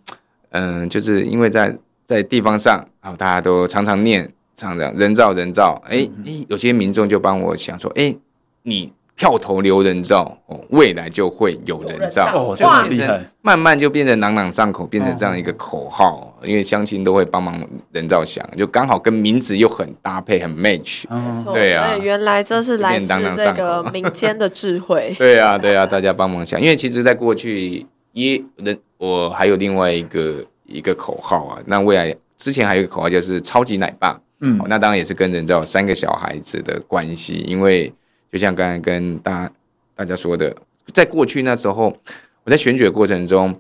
[0.53, 8.14] 嗯，就是因为在在地方上啊，大家都常常念，常常人造人造，哎哎，有些民众就帮我想说，哎，
[8.62, 8.93] 你。
[9.17, 16.35] 票投留人造，哦，未来就会有人造，哦，这么厉害，慢慢就变成朗朗上口，变成这样一个口号。
[16.37, 17.57] 哦、因为乡亲都会帮忙
[17.93, 21.05] 人造想，就刚好跟名字又很搭配，很 match。
[21.09, 25.14] 哦，对啊，所以原来这是来自这个民间的智慧。
[25.17, 31.62] 对啊，对啊，大家帮忙想，因为其实在过去一人，我还有另外一个一个口号啊。
[31.66, 37.92] 那未来之前还有一个口号就是超级奶爸，嗯，那当然也是跟人造三个小孩子的关系，因为。
[38.32, 39.48] 就像刚才跟大
[39.94, 40.52] 大家说的，
[40.92, 41.96] 在过去那时候，
[42.42, 43.54] 我在选举的过程中，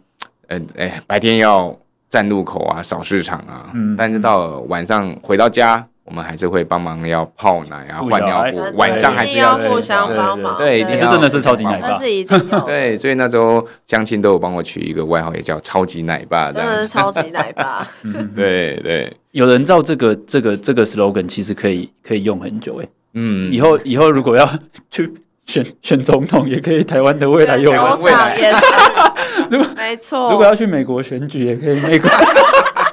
[0.48, 1.78] 呃，哎，白天要
[2.10, 10.58] 站路口啊，扫市场啊，嗯，但是到晚上回到家，我们还是会帮忙要泡奶啊、换尿布，对晚上还是要互相帮忙。
[10.58, 12.60] 对，这真的是超级奶爸，这是一定要。
[12.60, 17.88] 对，所以那时候乡亲都有帮我取一个外号，也叫超级奶爸，真的是超级奶爸。
[18.36, 22.88] 对对，有人照这个这个这个 slogan，其实可以可以用很久哎。
[23.14, 24.46] 嗯，以后以后如果要
[24.90, 25.10] 去
[25.46, 27.70] 选选总统，也可以台湾的未来有
[28.02, 28.64] 未来也是。
[29.50, 32.10] 如果没错，如果要去美国选举，也可以美国。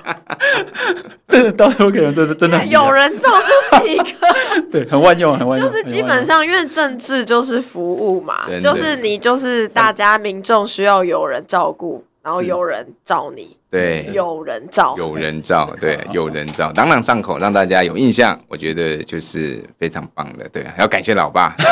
[1.28, 4.04] 这个到时候可能真的真的有人照就是一个
[4.72, 5.70] 对，很万用，很万用。
[5.70, 20.48] 就是基本上，因为政治就是服务嘛，就是你就是大家民众需要有人照顾，然后有人照你，对，有人照，有人照，对，有人照，朗朗上口，让大家有印象，我觉得就是非常棒的。
[20.50, 21.56] 对，要感谢老爸。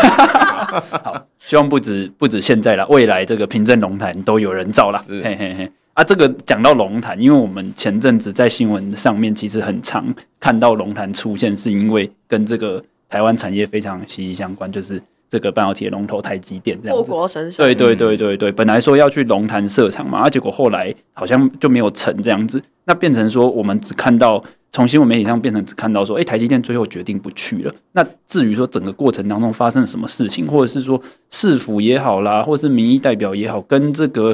[1.04, 5.04] 好，希望不止不止现在了，未来这个平镇龙潭都有人照了。
[5.08, 5.72] 嘿嘿嘿。
[5.99, 10.05] 啊，这个讲到龙潭，因为我们前阵子在新闻上面其实很常
[10.39, 17.03] 看到龙潭出现，是因为跟这个台湾产业非常息息相关，就是这个半导体龙头台积电这样子。
[17.03, 17.65] 护国神山。
[17.65, 27.75] 对对对对对，本来说要去龙潭设厂嘛，啊，结果后来好像就没有成这样子，那变成说我们只看到从新闻媒体上变成只看到说，哎，台积电最后决定不去了。
[27.91, 34.33] 那至于说整个过程当中发生了什么事情，或者是说市府也好啦，或者是民意代表也好，跟这个。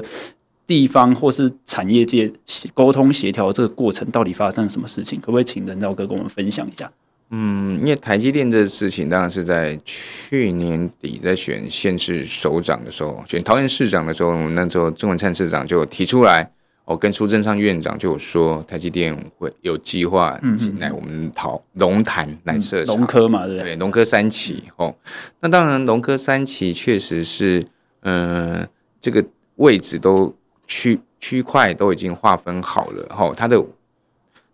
[0.68, 2.32] 地方或是产业界
[2.74, 5.20] 沟通协调这个过程到底发生了什么事情？
[5.20, 6.92] 可不可以请人造哥跟我们分享一下？
[7.30, 16.50] 嗯，因为台积电这个事情，当然是在去年底在选县市首长的时候，选桃园市长的时候，我们那时候郑文灿市长就提出来，
[16.86, 24.96] 我跟苏贞昌院长就有说，台积电会有计划进来我们桃龙潭来设厂，龙科嘛，对对，龙科三期哦。
[25.40, 27.66] 那当然，龙科三期确实是，
[28.02, 28.68] 嗯、呃，
[29.00, 29.24] 这个
[29.58, 30.34] 位置都。
[30.68, 33.64] 区区块都已经划分好了，哈，它的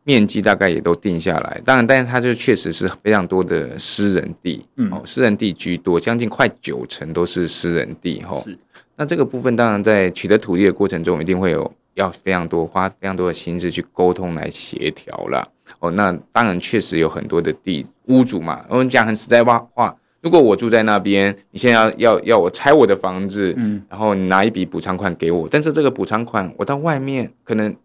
[0.03, 1.61] 面积大概也都定下来。
[1.63, 8.41] 当然，但是它就确实是非常多的私人地，哦，私人地居多，将近快九成都是私人地，哈。
[8.95, 15.47] 那这个部分当然在取得土地的过程中，一定会有要非常多花非常多的心思去沟通来协调了。
[15.79, 19.95] 哦，那当然确实有很多的地屋主嘛，我们讲很实在话话。
[20.21, 27.75] 如果我住在那边，你现在要要要我拆我的房子，嗯，然后你拿一笔补偿款给我，但是这个补偿款我到外面可能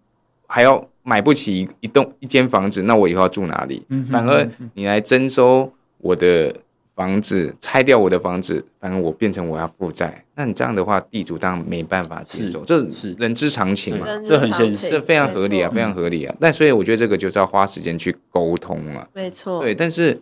[0.46, 3.84] 还要买不起一栋一间房子，那我以后要住哪里？
[3.88, 6.54] 嗯，反而你来征收我的
[6.96, 16.34] 房子，拆掉我的房子，反正我变成我要负债，那你这样的话，地主当然没办法接受，这是人之常情嘛，这很现实，这非常合理啊，非常合理啊。
[16.40, 20.20] 但所以我觉得这个就是要花时间去沟通了，没错，对，但是。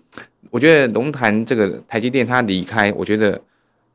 [0.51, 3.41] 我觉得龙潭这个台积电，它离开，我觉得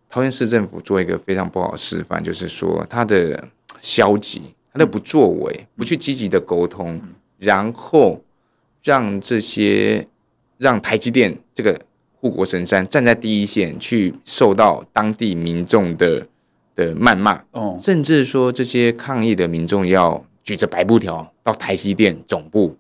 [0.10, 3.42] 桃园市政府做一个非常不好的示范，就是说它的
[3.80, 4.42] 消极，
[4.74, 7.00] 它的不作为，不去积极的沟通，
[7.38, 8.22] 然后
[8.84, 10.06] 让这些
[10.58, 11.80] 让台积电这个
[12.20, 16.26] 护国神山站在第一线，去受到当地民众的
[16.76, 22.76] 的谩骂，哦，甚至说这些抗议的民众要举着白布条到台积电总部。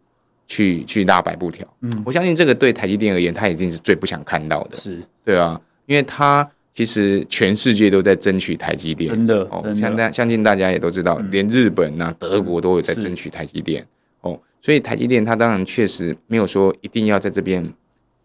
[0.51, 4.99] 去去拉白布条，嗯，我相信这个对台积电而言，他一定是最不想看到的，是。
[5.23, 13.85] 对啊，因为他其实全世界都在争取台积电，真的哦，相大相信大家也都知道，嗯、连日本呐、啊、德国都有在争取台积电，
[14.21, 17.63] 哦，所以台积电它当然确实没有说一定要在这边，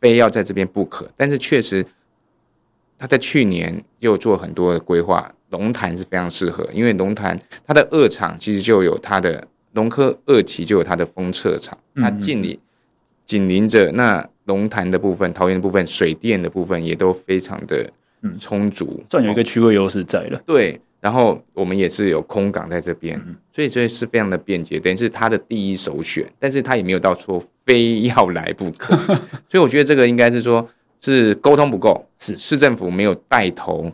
[0.04, 1.82] 非要在这边不可，但是确实
[2.98, 9.48] 他在去年又做很多的规划，龙潭是非常适合，因为龙潭它的二厂其实就有它的。
[9.72, 12.56] 龙科二期就有它的封测厂，它近邻
[13.26, 17.90] 紧邻着那龙潭的部分、桃园的部分、水电的部分也都非常的
[18.38, 20.40] 充足，算有一个区位优势在了。
[20.46, 23.20] 对，然后我们也是有空港在这边，
[23.52, 26.26] 所以这是非常的便捷，等于是他的第一首选。
[26.38, 28.96] 但是他也没有到说非要来不可，
[29.46, 30.66] 所以我觉得这个应该是说
[31.02, 33.92] 是沟通不够，是市政府没有带头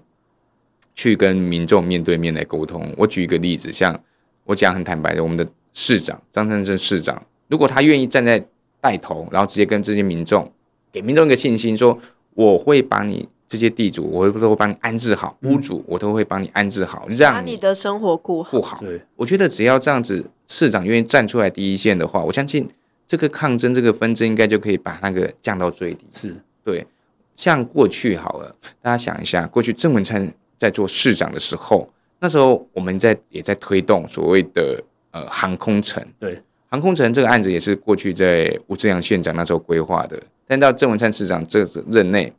[0.94, 2.94] 去跟民众面对面来沟通。
[2.96, 4.00] 我举一个例子，像
[4.44, 5.44] 我讲很坦白的，我们的。
[5.72, 8.44] 市长张善政市长，如果他愿意站在
[8.80, 10.52] 带头，然后直接跟这些民众，
[10.90, 11.96] 给民众一个信心，说
[12.34, 18.62] 我会把你这些地主，我会都会帮你安置好，屋主我都会帮你安置好，让把你的生活过好。
[18.62, 18.78] 好。
[18.80, 22.66] 对，我觉得只要这样子，市长愿意站出来第一线的话，我相信
[23.08, 26.06] 这个抗争、这个纷争应该就可以把那个降到最低。
[26.14, 26.34] 是
[26.64, 26.86] 对，
[27.34, 34.82] 像过去好了，大家想一下，过去郑文灿在做市长的时候，那时候我们在也在推动所谓的。
[35.12, 42.32] 呃，航空城对，航空城这个案子也是过去在吴志扬县长那时候规划的，但到郑文灿市长这任内，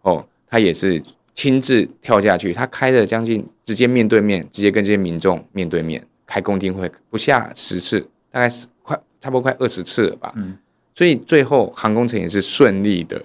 [0.00, 1.02] 哦，他也是
[1.34, 10.32] 亲自跳下去，他开了将近直接面对面，直接跟这些民众面对面开公听会，不下十次，大概是快差不多快二十次了吧。
[10.36, 10.56] 嗯，
[10.94, 13.20] 所以最后航空城也是顺利的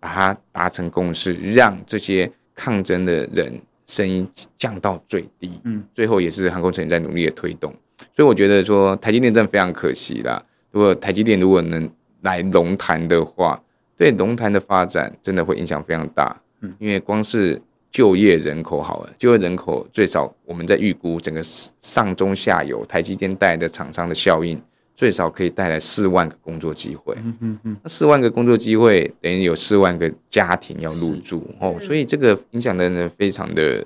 [0.00, 3.56] 把它达成共识，让这些抗争的人
[3.86, 5.60] 声音降到最低。
[5.62, 7.72] 嗯，最后也是航空城在努力的推动。
[8.16, 10.44] 所以我觉得说台积电真的非常可惜啦。
[10.72, 11.88] 如果台积电如果能
[12.22, 13.62] 来龙潭的话，
[13.96, 16.36] 对龙潭的发展真的会影响非常大。
[16.64, 17.60] 嗯，因为光是
[17.90, 21.40] 就业人口好了，就业人口最少我们在预估整个
[21.80, 24.60] 上中下游台积电带来的厂商的效应，
[24.96, 27.14] 最少可以带来四万个工作机会。
[27.22, 33.84] 嗯嗯嗯，那四万个工作机会等于有四万个家庭要入住哦，所以这个影响的呢非常的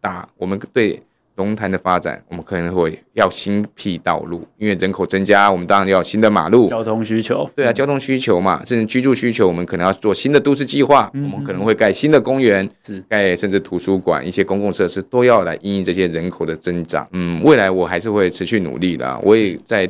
[0.00, 0.28] 大。
[0.36, 1.02] 我们对。
[1.40, 6.68] 龙潭的发展，我们可能会要新辟道路，因为人口增加，我们当然要新的马路。
[6.68, 17.08] 交通需求，对啊，交通需求嘛，甚至居住需求，我们可能要做新的都市计划，嗯、我们可能会盖新的公园，是盖甚至图书馆，一些公共设施都要来因应这些人口的增长。
[17.12, 19.88] 嗯，未来我还是会持续努力的，我也在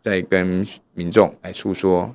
[0.00, 2.10] 在跟民众来诉说，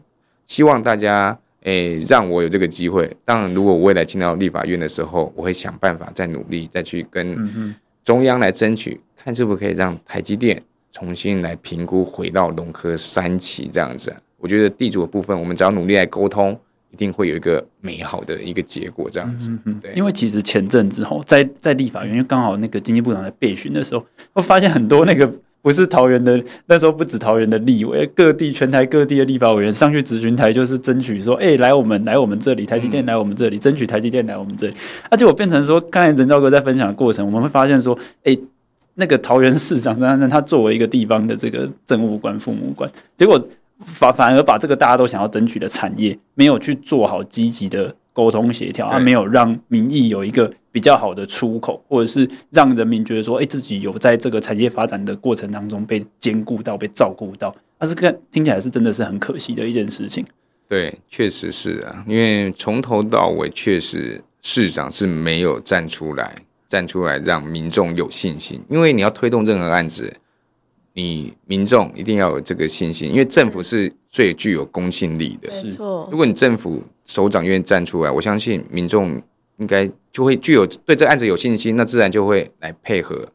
[0.47, 3.15] 希望大家诶、欸、让我有这个机会。
[3.23, 7.75] 当然，如果我未来进到立法院的时候，我会想办法再努力，再去跟。
[8.01, 14.13] 嗯中央来争取，看是不是可以让台积电重新来评估，回到农科三期这样子。
[14.37, 19.55] 我觉得地主的部分，我们只要努力来沟通，一定会有一个美好的一个结果这样子。
[19.81, 25.31] 对，因为其实前阵子吼，在在立法院，因为刚好那个经济部长在备询的时候，我发现很多那个。
[25.62, 34.74] 不是桃园的，那时候不止桃园的立委，各地全台各地的立法委员上去咨询台，就是争取说，哎、欸，来我们来我们这里，台积电来我们这里，争取台积电来我们这里。
[35.09, 38.39] 而且我变成说，刚才仁昭哥在分享的过程，我们会发现说，哎、欸，
[38.95, 43.39] 那个桃园市长，那他作为一个地方的这个政务官、父母官，结果
[43.86, 50.51] 反反而把这个大家都想要争取的产业，没有去做好积极的沟通协调，他没有让民意有一个。
[50.72, 60.26] 比较好的出口，或者是让人民觉得说，哎、欸，自己有在这个产业发展的过程当中被兼顾到、被照顾到，但是看听起来是真的是很可惜的一件事情。
[60.69, 66.34] 对，确实是啊，因为从头到尾确实市长是没有站出来，
[66.69, 68.61] 站出来让民众有信心。
[68.69, 70.13] 因为你要推动任何案子，
[70.93, 75.51] 你民众一定要有这个信心，因为政府是最具有公信力的。
[75.51, 75.67] 是，
[76.09, 79.22] 如果你政府首长愿意站出来，我相信民众。
[79.62, 83.26] 应该就会具有对这个案子有信心，那自然就会来配合。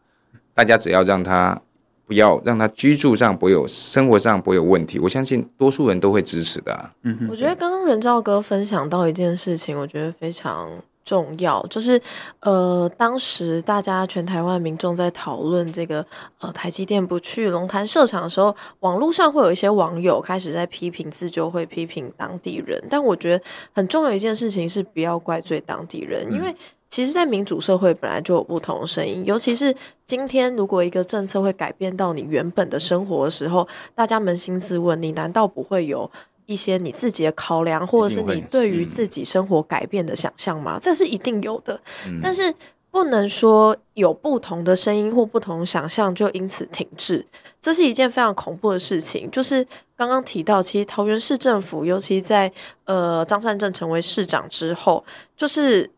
[0.53, 1.59] 大家只要让他
[2.05, 6.93] 不要让他居住上不会有生活上不会有问题，我相信多数人都会支持的啊。
[7.05, 10.68] 嗯，我觉得刚刚人造哥分享到一件事情，我觉得非常。
[11.07, 11.98] 重要就是，
[12.40, 16.04] 呃，当时大家全台湾民众在讨论这个，
[16.40, 22.82] 呃，台积电不去龙潭设厂的时候，网络上会有一些网友开始在批评，自救会批评当地人。
[22.90, 26.52] 但我觉得很重要一件事情是，不要怪罪当地人，因为
[26.88, 29.72] 其实，在民主社会本来就有不同的声音，尤其是
[30.04, 36.11] 今天，如果一个政策会改变到你原本的生活的时候，大家扪心自问，你难道不会有？
[36.47, 40.78] 一些你自己的考量，或者是你对于自己生活改变的想象吗？
[40.80, 42.55] 这是一定有的，嗯，但是
[42.90, 47.26] 不能说有不同的声音或不同的想象就因此停滞，
[47.61, 49.30] 这是一件非常恐怖的事情。
[49.30, 49.66] 就是
[49.97, 52.51] 刚刚提到，其实桃园市政府，尤其在
[52.84, 55.05] 呃张善政成为市长之后，
[55.36, 55.90] 就是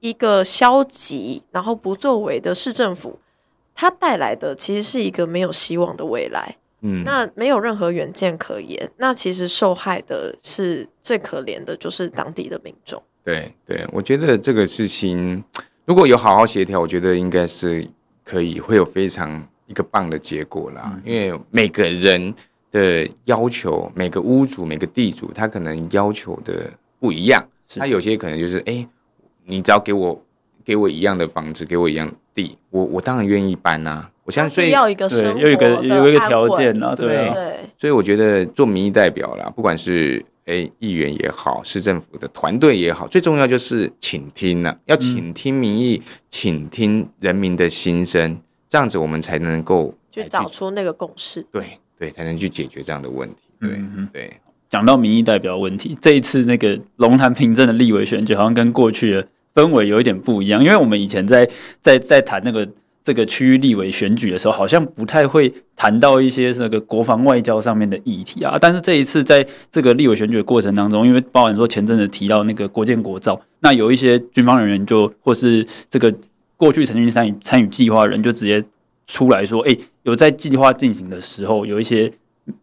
[0.00, 3.20] 一个消极然后不作为的市政府，
[3.74, 6.56] 它带来的其实是一个没有希望的未来。
[6.82, 8.90] 嗯，那没有任何远见可言。
[8.96, 13.02] 那其实受害的是最可怜的，就是当地的民众。
[13.22, 15.42] 对对，我觉得这个事情
[15.84, 17.86] 如果有好好协调，我觉得应该是
[18.24, 20.92] 可以会有非常一个棒的结果啦。
[20.94, 22.34] 嗯、因为每个人
[22.70, 27.46] 的要求，每个屋主、每个地主，他可能要求的不一样。
[27.76, 28.86] 他有些可能就是，哎，
[29.44, 30.20] 你只要给我
[30.64, 34.10] 给我一样的房子，给我一样地，我我当然愿意搬啊。
[34.30, 46.00] 我相信要一个生活有一个有一个条件啊，对，对，对，所以我觉得做民意代表啦，不管是诶议员也好，市政府的团队也好，最重要就是倾听呐，要倾听民意，
[46.30, 53.36] 倾听人民的心声，这样子我们才能够去找出那个共识，对对，才能去解决这样的问题。
[53.60, 54.32] 对、嗯、对，
[54.68, 59.26] 讲到民意代表问题，这一次那个龙潭平镇的立委选举，好像跟过去的
[59.56, 61.50] 氛围有一点不一样，因为我们以前在
[61.80, 62.68] 在在谈那个。
[63.10, 68.56] 这个区域立委选举的时候，好像不太会谈到一些那个国防外交上面的议题啊。
[68.60, 76.14] 但是这一次在这个立委选举的过程当中，因为包含说前阵子提到那个国建国造，那有一些军方人员就或是这个
[76.56, 78.64] 过去曾经参与参与计划的人，就直接
[79.08, 82.12] 出来说：“哎，有在计划进行的时候，有一些。”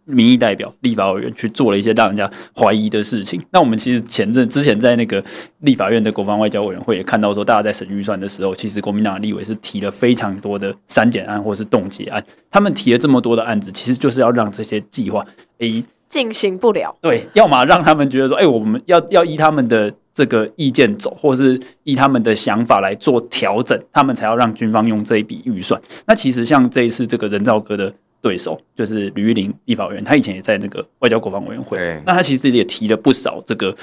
[0.05, 3.41] 民意代表、立法委员去做了一些让人家怀疑的事情。
[3.51, 5.23] 那我们其实前阵之前在那个
[5.59, 12.23] 立法院的国防外交委员会也看到说，大家在审预算的时候，其实国民党的立委是提了非常多的删减案或是冻结案。
[12.49, 15.25] 他们提了这么多的案子，其实就是要让这些计划
[15.59, 16.95] 诶进行不了。
[17.01, 25.80] 对，要么让他们觉得说，哎、欸，我们要要依他们的这个意见走，或是依他们的想法来做调整，他们才要让军方用这一笔预算。
[26.05, 33.76] 那其实像这一次这个人造哥的对手，就是吕玉玲立法委员，他以前也在那个外交国防委员会，对那他其实也提了不少这个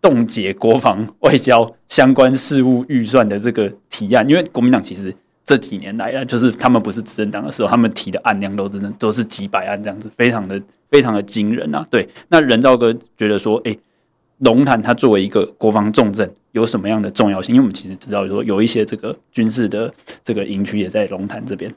[0.00, 5.14] 冻结国防外交相关事务预算的这个提案，因为国民党其实。
[5.48, 10.60] 这几年来啊，就是他们不是执政党的时候，他们提的案量都真的都是几百案这样子，非常的
[10.90, 11.86] 非常的惊人啊。
[11.88, 13.78] 对，那人造哥觉得说，哎，
[14.38, 17.54] 龙潭它作为一个国防重镇，有什么样的重要性？
[17.54, 21.72] 因为我们其实知道说，有一些这个军事的这个营区也在龙潭这边。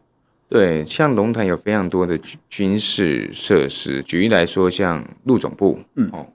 [0.49, 2.19] 对，像龙潭有非常多的
[2.49, 6.25] 军事设施，举例来说，像陆总部，嗯哦，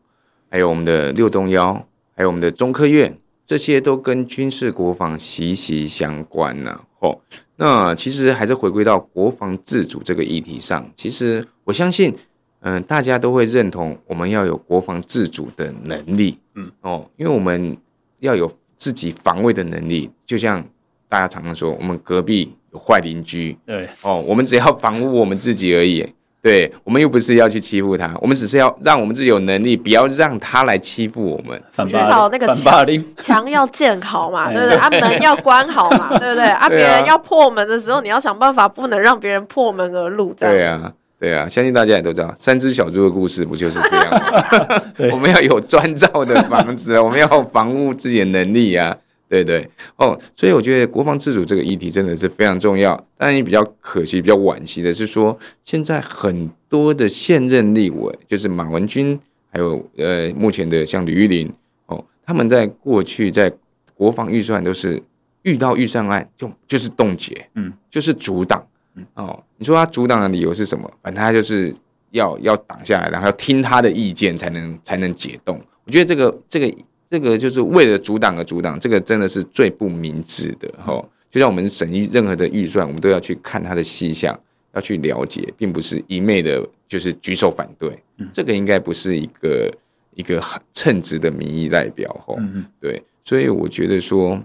[0.49, 1.75] 还有我们的六东幺，
[2.17, 3.19] 还有我们的中科院。
[3.47, 7.21] 这些都跟军事国防息息相关呐，哦。
[7.57, 10.89] 那其实还是回归到国防自主这个议题上。
[10.97, 12.15] 其实我相信，
[12.61, 17.77] 嗯，大家都会认同我们要有国防自主的能力，嗯，哦，因为我们
[18.21, 20.11] 要有自己防卫的能力。
[20.25, 20.65] 就像
[21.07, 26.07] 大家常常说，我们隔壁有坏邻居，对，哦，我们只要防护我们自己而已。
[26.43, 31.59] 对，我们又不是要去欺负他，我们只是要让我们自己有能力，不要让他来欺负我们。
[31.89, 34.77] 至少那个墙墙要建好嘛，对不对？
[34.77, 36.45] 啊，门要关好嘛，对不对？
[36.45, 40.35] 啊，别人要破门的时候，你要想办法，不能让别人破门而入。
[40.37, 40.55] 这样。
[40.55, 44.83] 对啊，对啊，相信大家也都知道，三只小猪的故事不就是这样吗？
[45.13, 48.95] 我们要有专造的房子，我们要防护自己的能力啊。
[49.27, 53.03] 对对哦，所以我觉得国防自主这个议题真的是非常重要。
[53.17, 59.19] 但也比较可惜、比较惋惜的是说，现在很多的现任立委，就是马文君，
[59.51, 61.51] 还有呃目前的像吕玉林
[61.87, 63.51] 哦，他们在过去在
[63.95, 65.03] 国防预算都是
[65.43, 68.65] 遇到预算案就就是冻结，嗯，就是阻挡，
[68.95, 70.89] 嗯哦，你说他阻挡的理由是什么？
[71.03, 71.75] 反正他就是
[72.11, 75.59] 要要挡下来，然后要听他的意见才能才能解冻。
[75.87, 76.73] 我觉得这个这个。
[77.15, 81.01] 这个就是为了阻挡而阻挡，这个真的是最不明智的哈。
[81.31, 84.37] 就像我们审议任何的预算，我们都要去看它的细项，
[84.73, 87.97] 要去了解，并不是一昧的，就是举手反对。
[88.33, 89.73] 这个应该不是一个
[90.17, 92.35] 一个很称职的民意代表哈。
[92.81, 94.43] 对，所以我觉得说，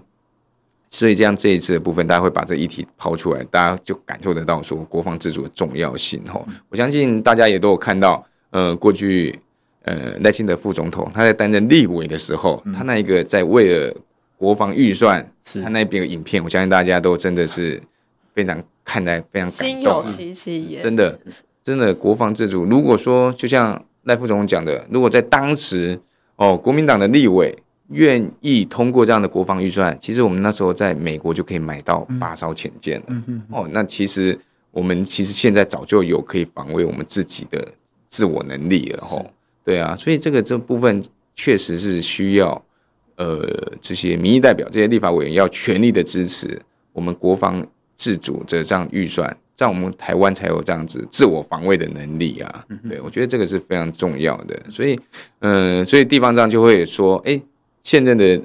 [0.90, 6.40] 所以这样这一次的部分，大家会把这议题抛出来，大家就感受得到说国防自主的重要性哈。
[6.68, 9.36] 我相信大家也都有看到，呃，过去。
[9.82, 13.94] 呃，赖清德副总统他在担任立委的时候，嗯、他那一个在为了
[14.36, 17.80] 国防预算，是他那边的影片，我相信大家都真的是
[18.34, 20.82] 非常看待非常心有戚戚焉。
[20.82, 21.18] 真的，
[21.64, 22.64] 真的国防自主。
[22.66, 25.98] 如果说就像赖副总统讲的，如果在当时
[26.36, 27.56] 哦，国民党的立委
[27.88, 33.06] 愿意通过这样的国防预算，其实我们那时候在美国就可以买到八艘潜舰了。
[33.08, 34.38] 嗯嗯、哦，那其实
[34.70, 37.66] 我们其实现在早就有可以防卫我们自己的
[38.10, 39.02] 自我能力了。
[39.02, 39.24] 吼。
[39.70, 41.00] 对啊，所以这个这部分
[41.32, 42.60] 确实是需要，
[43.14, 43.48] 呃，
[43.80, 46.60] 这些民意代表、这些立法委员要全力的支持
[46.92, 47.64] 我们国防
[47.96, 49.24] 自主的这样预算，
[49.56, 52.66] 这样我们台湾才有这样子自我防卫的能力啊。
[52.88, 54.60] 对，我觉得这个是非常重要的。
[54.68, 54.98] 所以，
[55.38, 57.40] 嗯、呃，所以地方上就会说，哎，
[57.84, 58.42] 现任的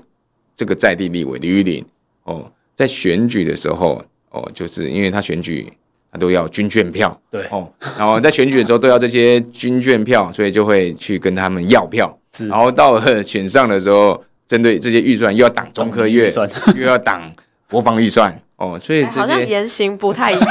[0.56, 1.84] 这个在地立委李玉林
[2.26, 4.00] 哦，在选举的时候
[4.30, 5.74] 哦，就是因为他选举。
[6.18, 12.18] 都要军券票，对哦，然后在选举的时候都要这些军券票，所以就会去跟他们要票。
[12.38, 16.32] 是然后到了选上的时候，针对这些预算又要挡中科院，
[16.76, 17.32] 又要挡
[17.70, 20.46] 国防预算哦，所以这些好像言行不太一致。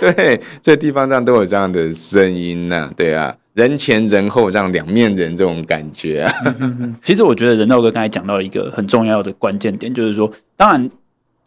[0.12, 2.90] 对，这地方上都有这样的声音呢、啊。
[2.96, 6.32] 对啊，人前人后这样两面人这种感觉啊。
[7.02, 10.90] 其实我觉得人道哥刚才讲到一个很重要的关键点，就是说，当然。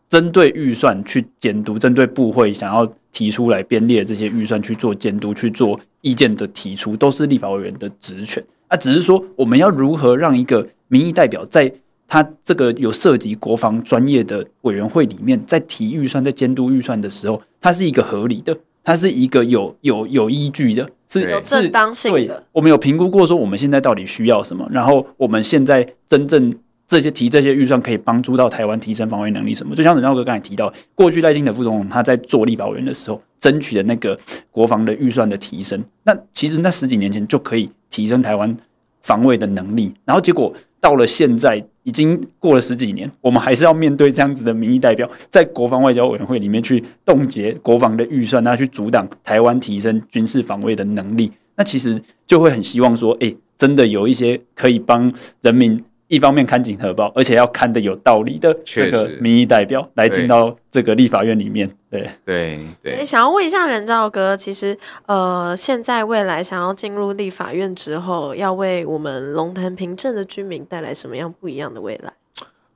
[0.10, 8.44] 针对预算去监督，针对部会想要提出来编列这些预算去做监督、去做意见的提出，都是立法委员的职权。
[8.70, 11.72] 啊，只是说我们要如何让一个民意代表在
[12.08, 22.44] 他这个有涉及国防专业的委员会里面，在提预算、在监督预算的时候，它是一个合理的，它是一个有有有依据的，是有正当性的。
[22.54, 26.56] 我们有评估过说我们现在到底需要什么，然后我们现在真正。
[26.88, 29.76] 这些提这些预算可以帮助到台湾提升防卫能力什么？
[29.76, 34.18] 就像人造鸽刚才提到，过去赖清德副总统他在做立法委员的时候，争取的那个
[34.50, 38.56] 国防的预算的提升，那其实那十几年前就可以提升台湾
[39.02, 39.94] 防卫的能力。
[40.06, 51.30] 然后结果到了现在，已经过了十几年，我们还是要面对这样子的民意代表，在国防外交委员会里面去冻结国防的预算，那去阻挡台湾提升军事防卫的能力。
[51.58, 55.12] 那其实就会很希望说，哎，真的有一些可以帮
[55.42, 55.84] 人民。
[56.08, 61.70] 一方面看紧核报，而且要看的有道理的这个民意代表来进到这个立法院里面。
[61.90, 63.04] 对对对。
[63.04, 72.14] 想要问一下人造哥，其实呃，现在未来想要进入立法院之后，要为我们龙潭平镇的居民带来什么样不一样的未来？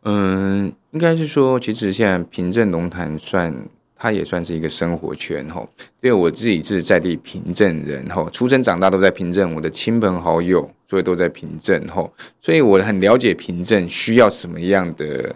[0.04, 3.54] 嗯，应该是说，其实现在平镇龙潭算。
[4.02, 5.70] 它也算是一个生活圈吼，
[6.02, 15.36] 因为我自己是在地平镇人吼，出生长大都在平镇，我的亲朋好友所以都在平镇吼，所以我很了解平镇需要什么样的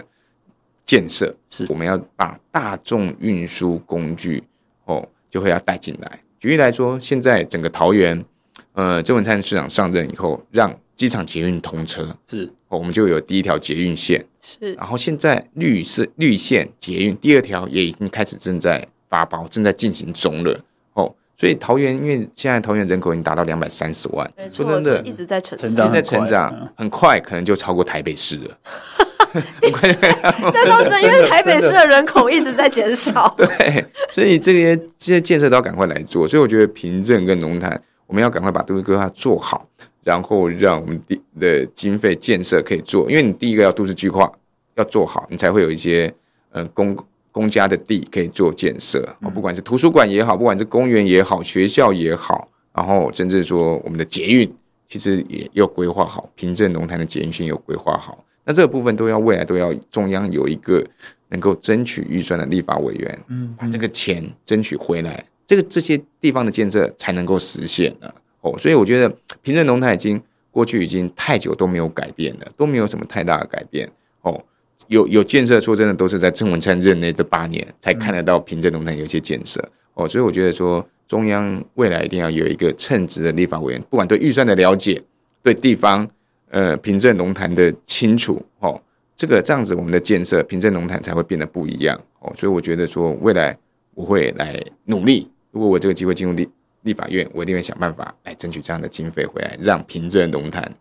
[0.83, 1.67] 建设，是。
[1.69, 4.43] 我们要把大众运输工具
[4.85, 6.19] 哦，就会要带进来。
[6.39, 8.25] 举例来说，现在整个桃园，
[8.73, 14.23] 呃，郑文灿市长上任以后，让机场捷运通车，是，我们就有第一条捷运线。
[14.41, 20.59] 是，然后现在绿色绿线捷运第二条也已经开始正在发包，正在进行中了。
[20.93, 28.57] 哦，所以桃园因为现在桃园人口已经达到两百三十万，说真的，一直在成长，一直在成长，很快可能就超过台北市了。
[29.35, 33.27] 这都是因为台北市的人口一直在减少。
[33.35, 36.25] 对，所以这些这些建设都要赶快来做。
[36.25, 39.67] 所以我觉得平镇跟龙潭，我们要赶快把都市规划做好。
[40.05, 44.31] 然后让我们的的经费建设可以做，因为你第一个要都市计划
[44.75, 46.13] 要做好，你才会有一些
[46.51, 46.95] 呃公
[47.31, 49.03] 公家的地可以做建设，
[49.33, 54.55] 不管是图书馆也好，不管是公园也好，学校也好，然后甚至说我们的捷运，
[54.87, 60.85] 其实也要规划好，平镇龙潭的捷运线有规划好，那这个部分都要未来都要中央有一个
[61.29, 68.13] 能够争取预算的立法委员，嗯，把这个钱争取回来，这个这些地方的建设才能够实现呢。
[68.45, 70.21] 哦，所以我觉得平镇龙潭已经
[70.51, 73.89] 过去已经太久都没有改变了，都没有什么太大的改变。
[74.21, 74.39] 哦，
[74.87, 79.59] 有有建设，说真的，都是在郑文灿任内这八年才看得到平镇龙潭有一些建设。
[79.95, 85.01] 哦，所以我觉得说中央未来一定要有一个称职的立法委员，不管对预算的了解，
[85.41, 86.07] 对地方
[86.51, 88.79] 呃平镇龙潭的清楚，哦，
[89.15, 91.99] 这个这样子我们的建设平镇龙潭才会变得不一样。
[92.19, 93.57] 哦，所以我觉得说未来
[93.95, 96.47] 我会来努力，如果我这个机会进入立。
[96.85, 100.71] 立法院，我一定会想办法来争取这样的经费回来，让平镇龙潭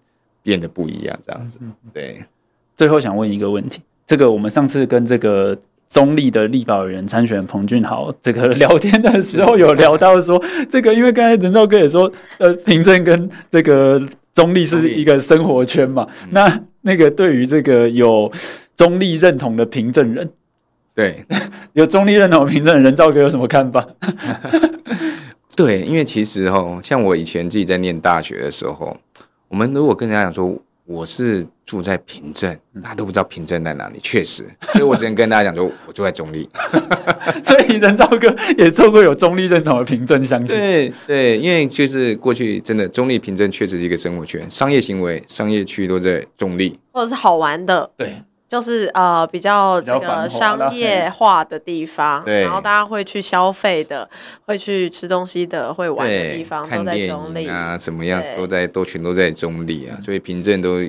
[0.43, 1.19] 变得不一样。
[1.27, 1.59] 这样子，
[1.93, 2.23] 对。
[2.77, 5.57] 最后想问一个问题，这个我们上次跟这个
[5.89, 14.03] 中立的立法委员参选彭俊豪这个聊天的时候，有聊到说，这个因为刚才人造哥也说，呃，平镇跟这个
[14.33, 16.07] 中立是一个生活圈嘛。
[16.31, 18.31] 那那个对于这个有
[18.77, 20.29] 中立认同的平镇人，
[20.95, 21.25] 对，
[21.75, 23.87] 有中立认同的平镇人，人造哥有什么看法？
[25.57, 28.97] 对，因为其实哦，像我以前自己在念大学的时候，
[29.49, 33.99] 我们如果跟人家讲说我是住在平镇，大家都不知道平镇在哪里。
[34.03, 36.49] 确实，所以我只能跟大家讲说，我住在中立。
[37.43, 48.15] 所以人造哥也做过有中立认同的平镇，相信对对，因为就是过去真的中立平镇确实是一个生活圈，商业行为、商业区都在中立，或者是好玩的，对。
[48.55, 54.09] 就是呃比较这个商业化的地方，然后大家会去消费的，
[54.47, 57.49] 会去吃东西的，会玩的地方都在中立。
[57.49, 60.89] 啊，怎么样子都在都全都在中立啊，所以平镇都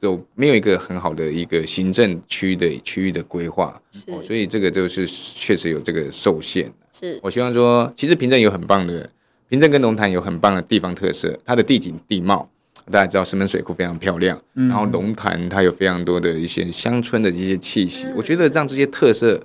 [0.00, 6.68] 都没有一个很好的一个行政区的区域的规划，哦，所以这个就是确实有这个受限。
[6.98, 7.20] 是。
[7.22, 9.08] 我希望说，其实平镇有很棒的，
[9.48, 12.48] 平镇跟龙潭有很棒的地方特色，它的地景地貌。
[12.90, 19.40] 大家知道石门水库非常漂亮，然后龙潭它有非常多的一些乡村的一些气息，我觉得让这些特色，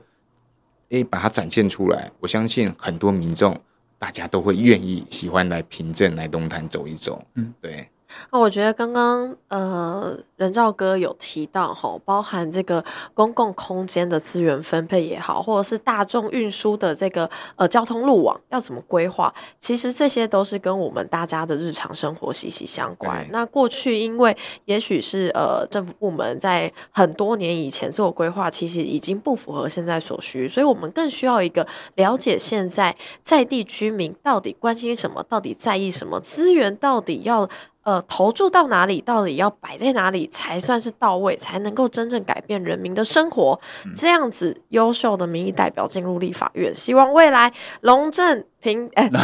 [0.90, 3.58] 诶，把它展现出来，我相信很多民众
[3.98, 7.88] 大家都会愿意喜欢来平镇来龙潭走一走，嗯，对。
[8.32, 12.84] 那我觉得刚刚呃，人造哥有提到吼，包含这个
[13.14, 23.26] 公共空间的资源分配也好，或者是大众运输的这个呃交通路网要怎么规划，其实这些都是跟我们大家的日常生活息息相关。
[23.32, 24.36] 那过去因为
[24.66, 37.50] 也许是呃政府部门在很多年以前做规划，其实已经不符合现在所需，所以我们更需要一个了解现在在地居民到底关心什么，到底在意什么，资源到底要。
[37.84, 43.60] 呃，投注到哪里，到底要摆在哪里才算是到位，才能够真正改变人民的生活？
[43.86, 47.52] 嗯、这样子优秀的民意代表进入立法院，希望未来
[47.82, 49.10] 龙镇平哎，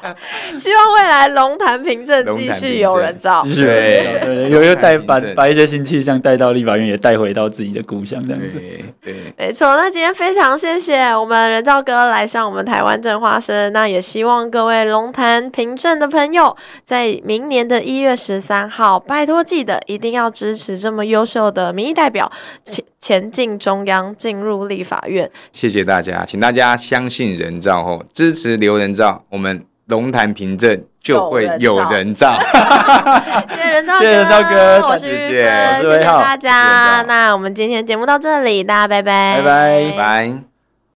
[0.56, 8.60] 希望未来龙潭平镇继续有人照，对对对，有又带把把一些新气象带到立法院，也带回到自己的故乡，这样子。
[9.02, 9.76] 对，没错。
[9.76, 22.30] 那今天非常谢谢我们人造哥来上我们台湾镇花生，那也希望各位龙潭平镇的朋友，在明年的一月十三号，拜托记得一定要支持这么优秀的民意代表
[22.64, 25.30] 前前进中央，进入立法院。
[25.52, 29.64] 谢谢大家，请大家相信人造后支持刘人造，我们。
[29.86, 32.38] 龙潭平镇就会有人造。
[33.50, 37.04] 谢谢人造哥，谢谢人造哥，我是玉芬，谢谢大家。
[37.08, 40.49] 那我们今天节目到这里，大家拜拜，拜拜，拜。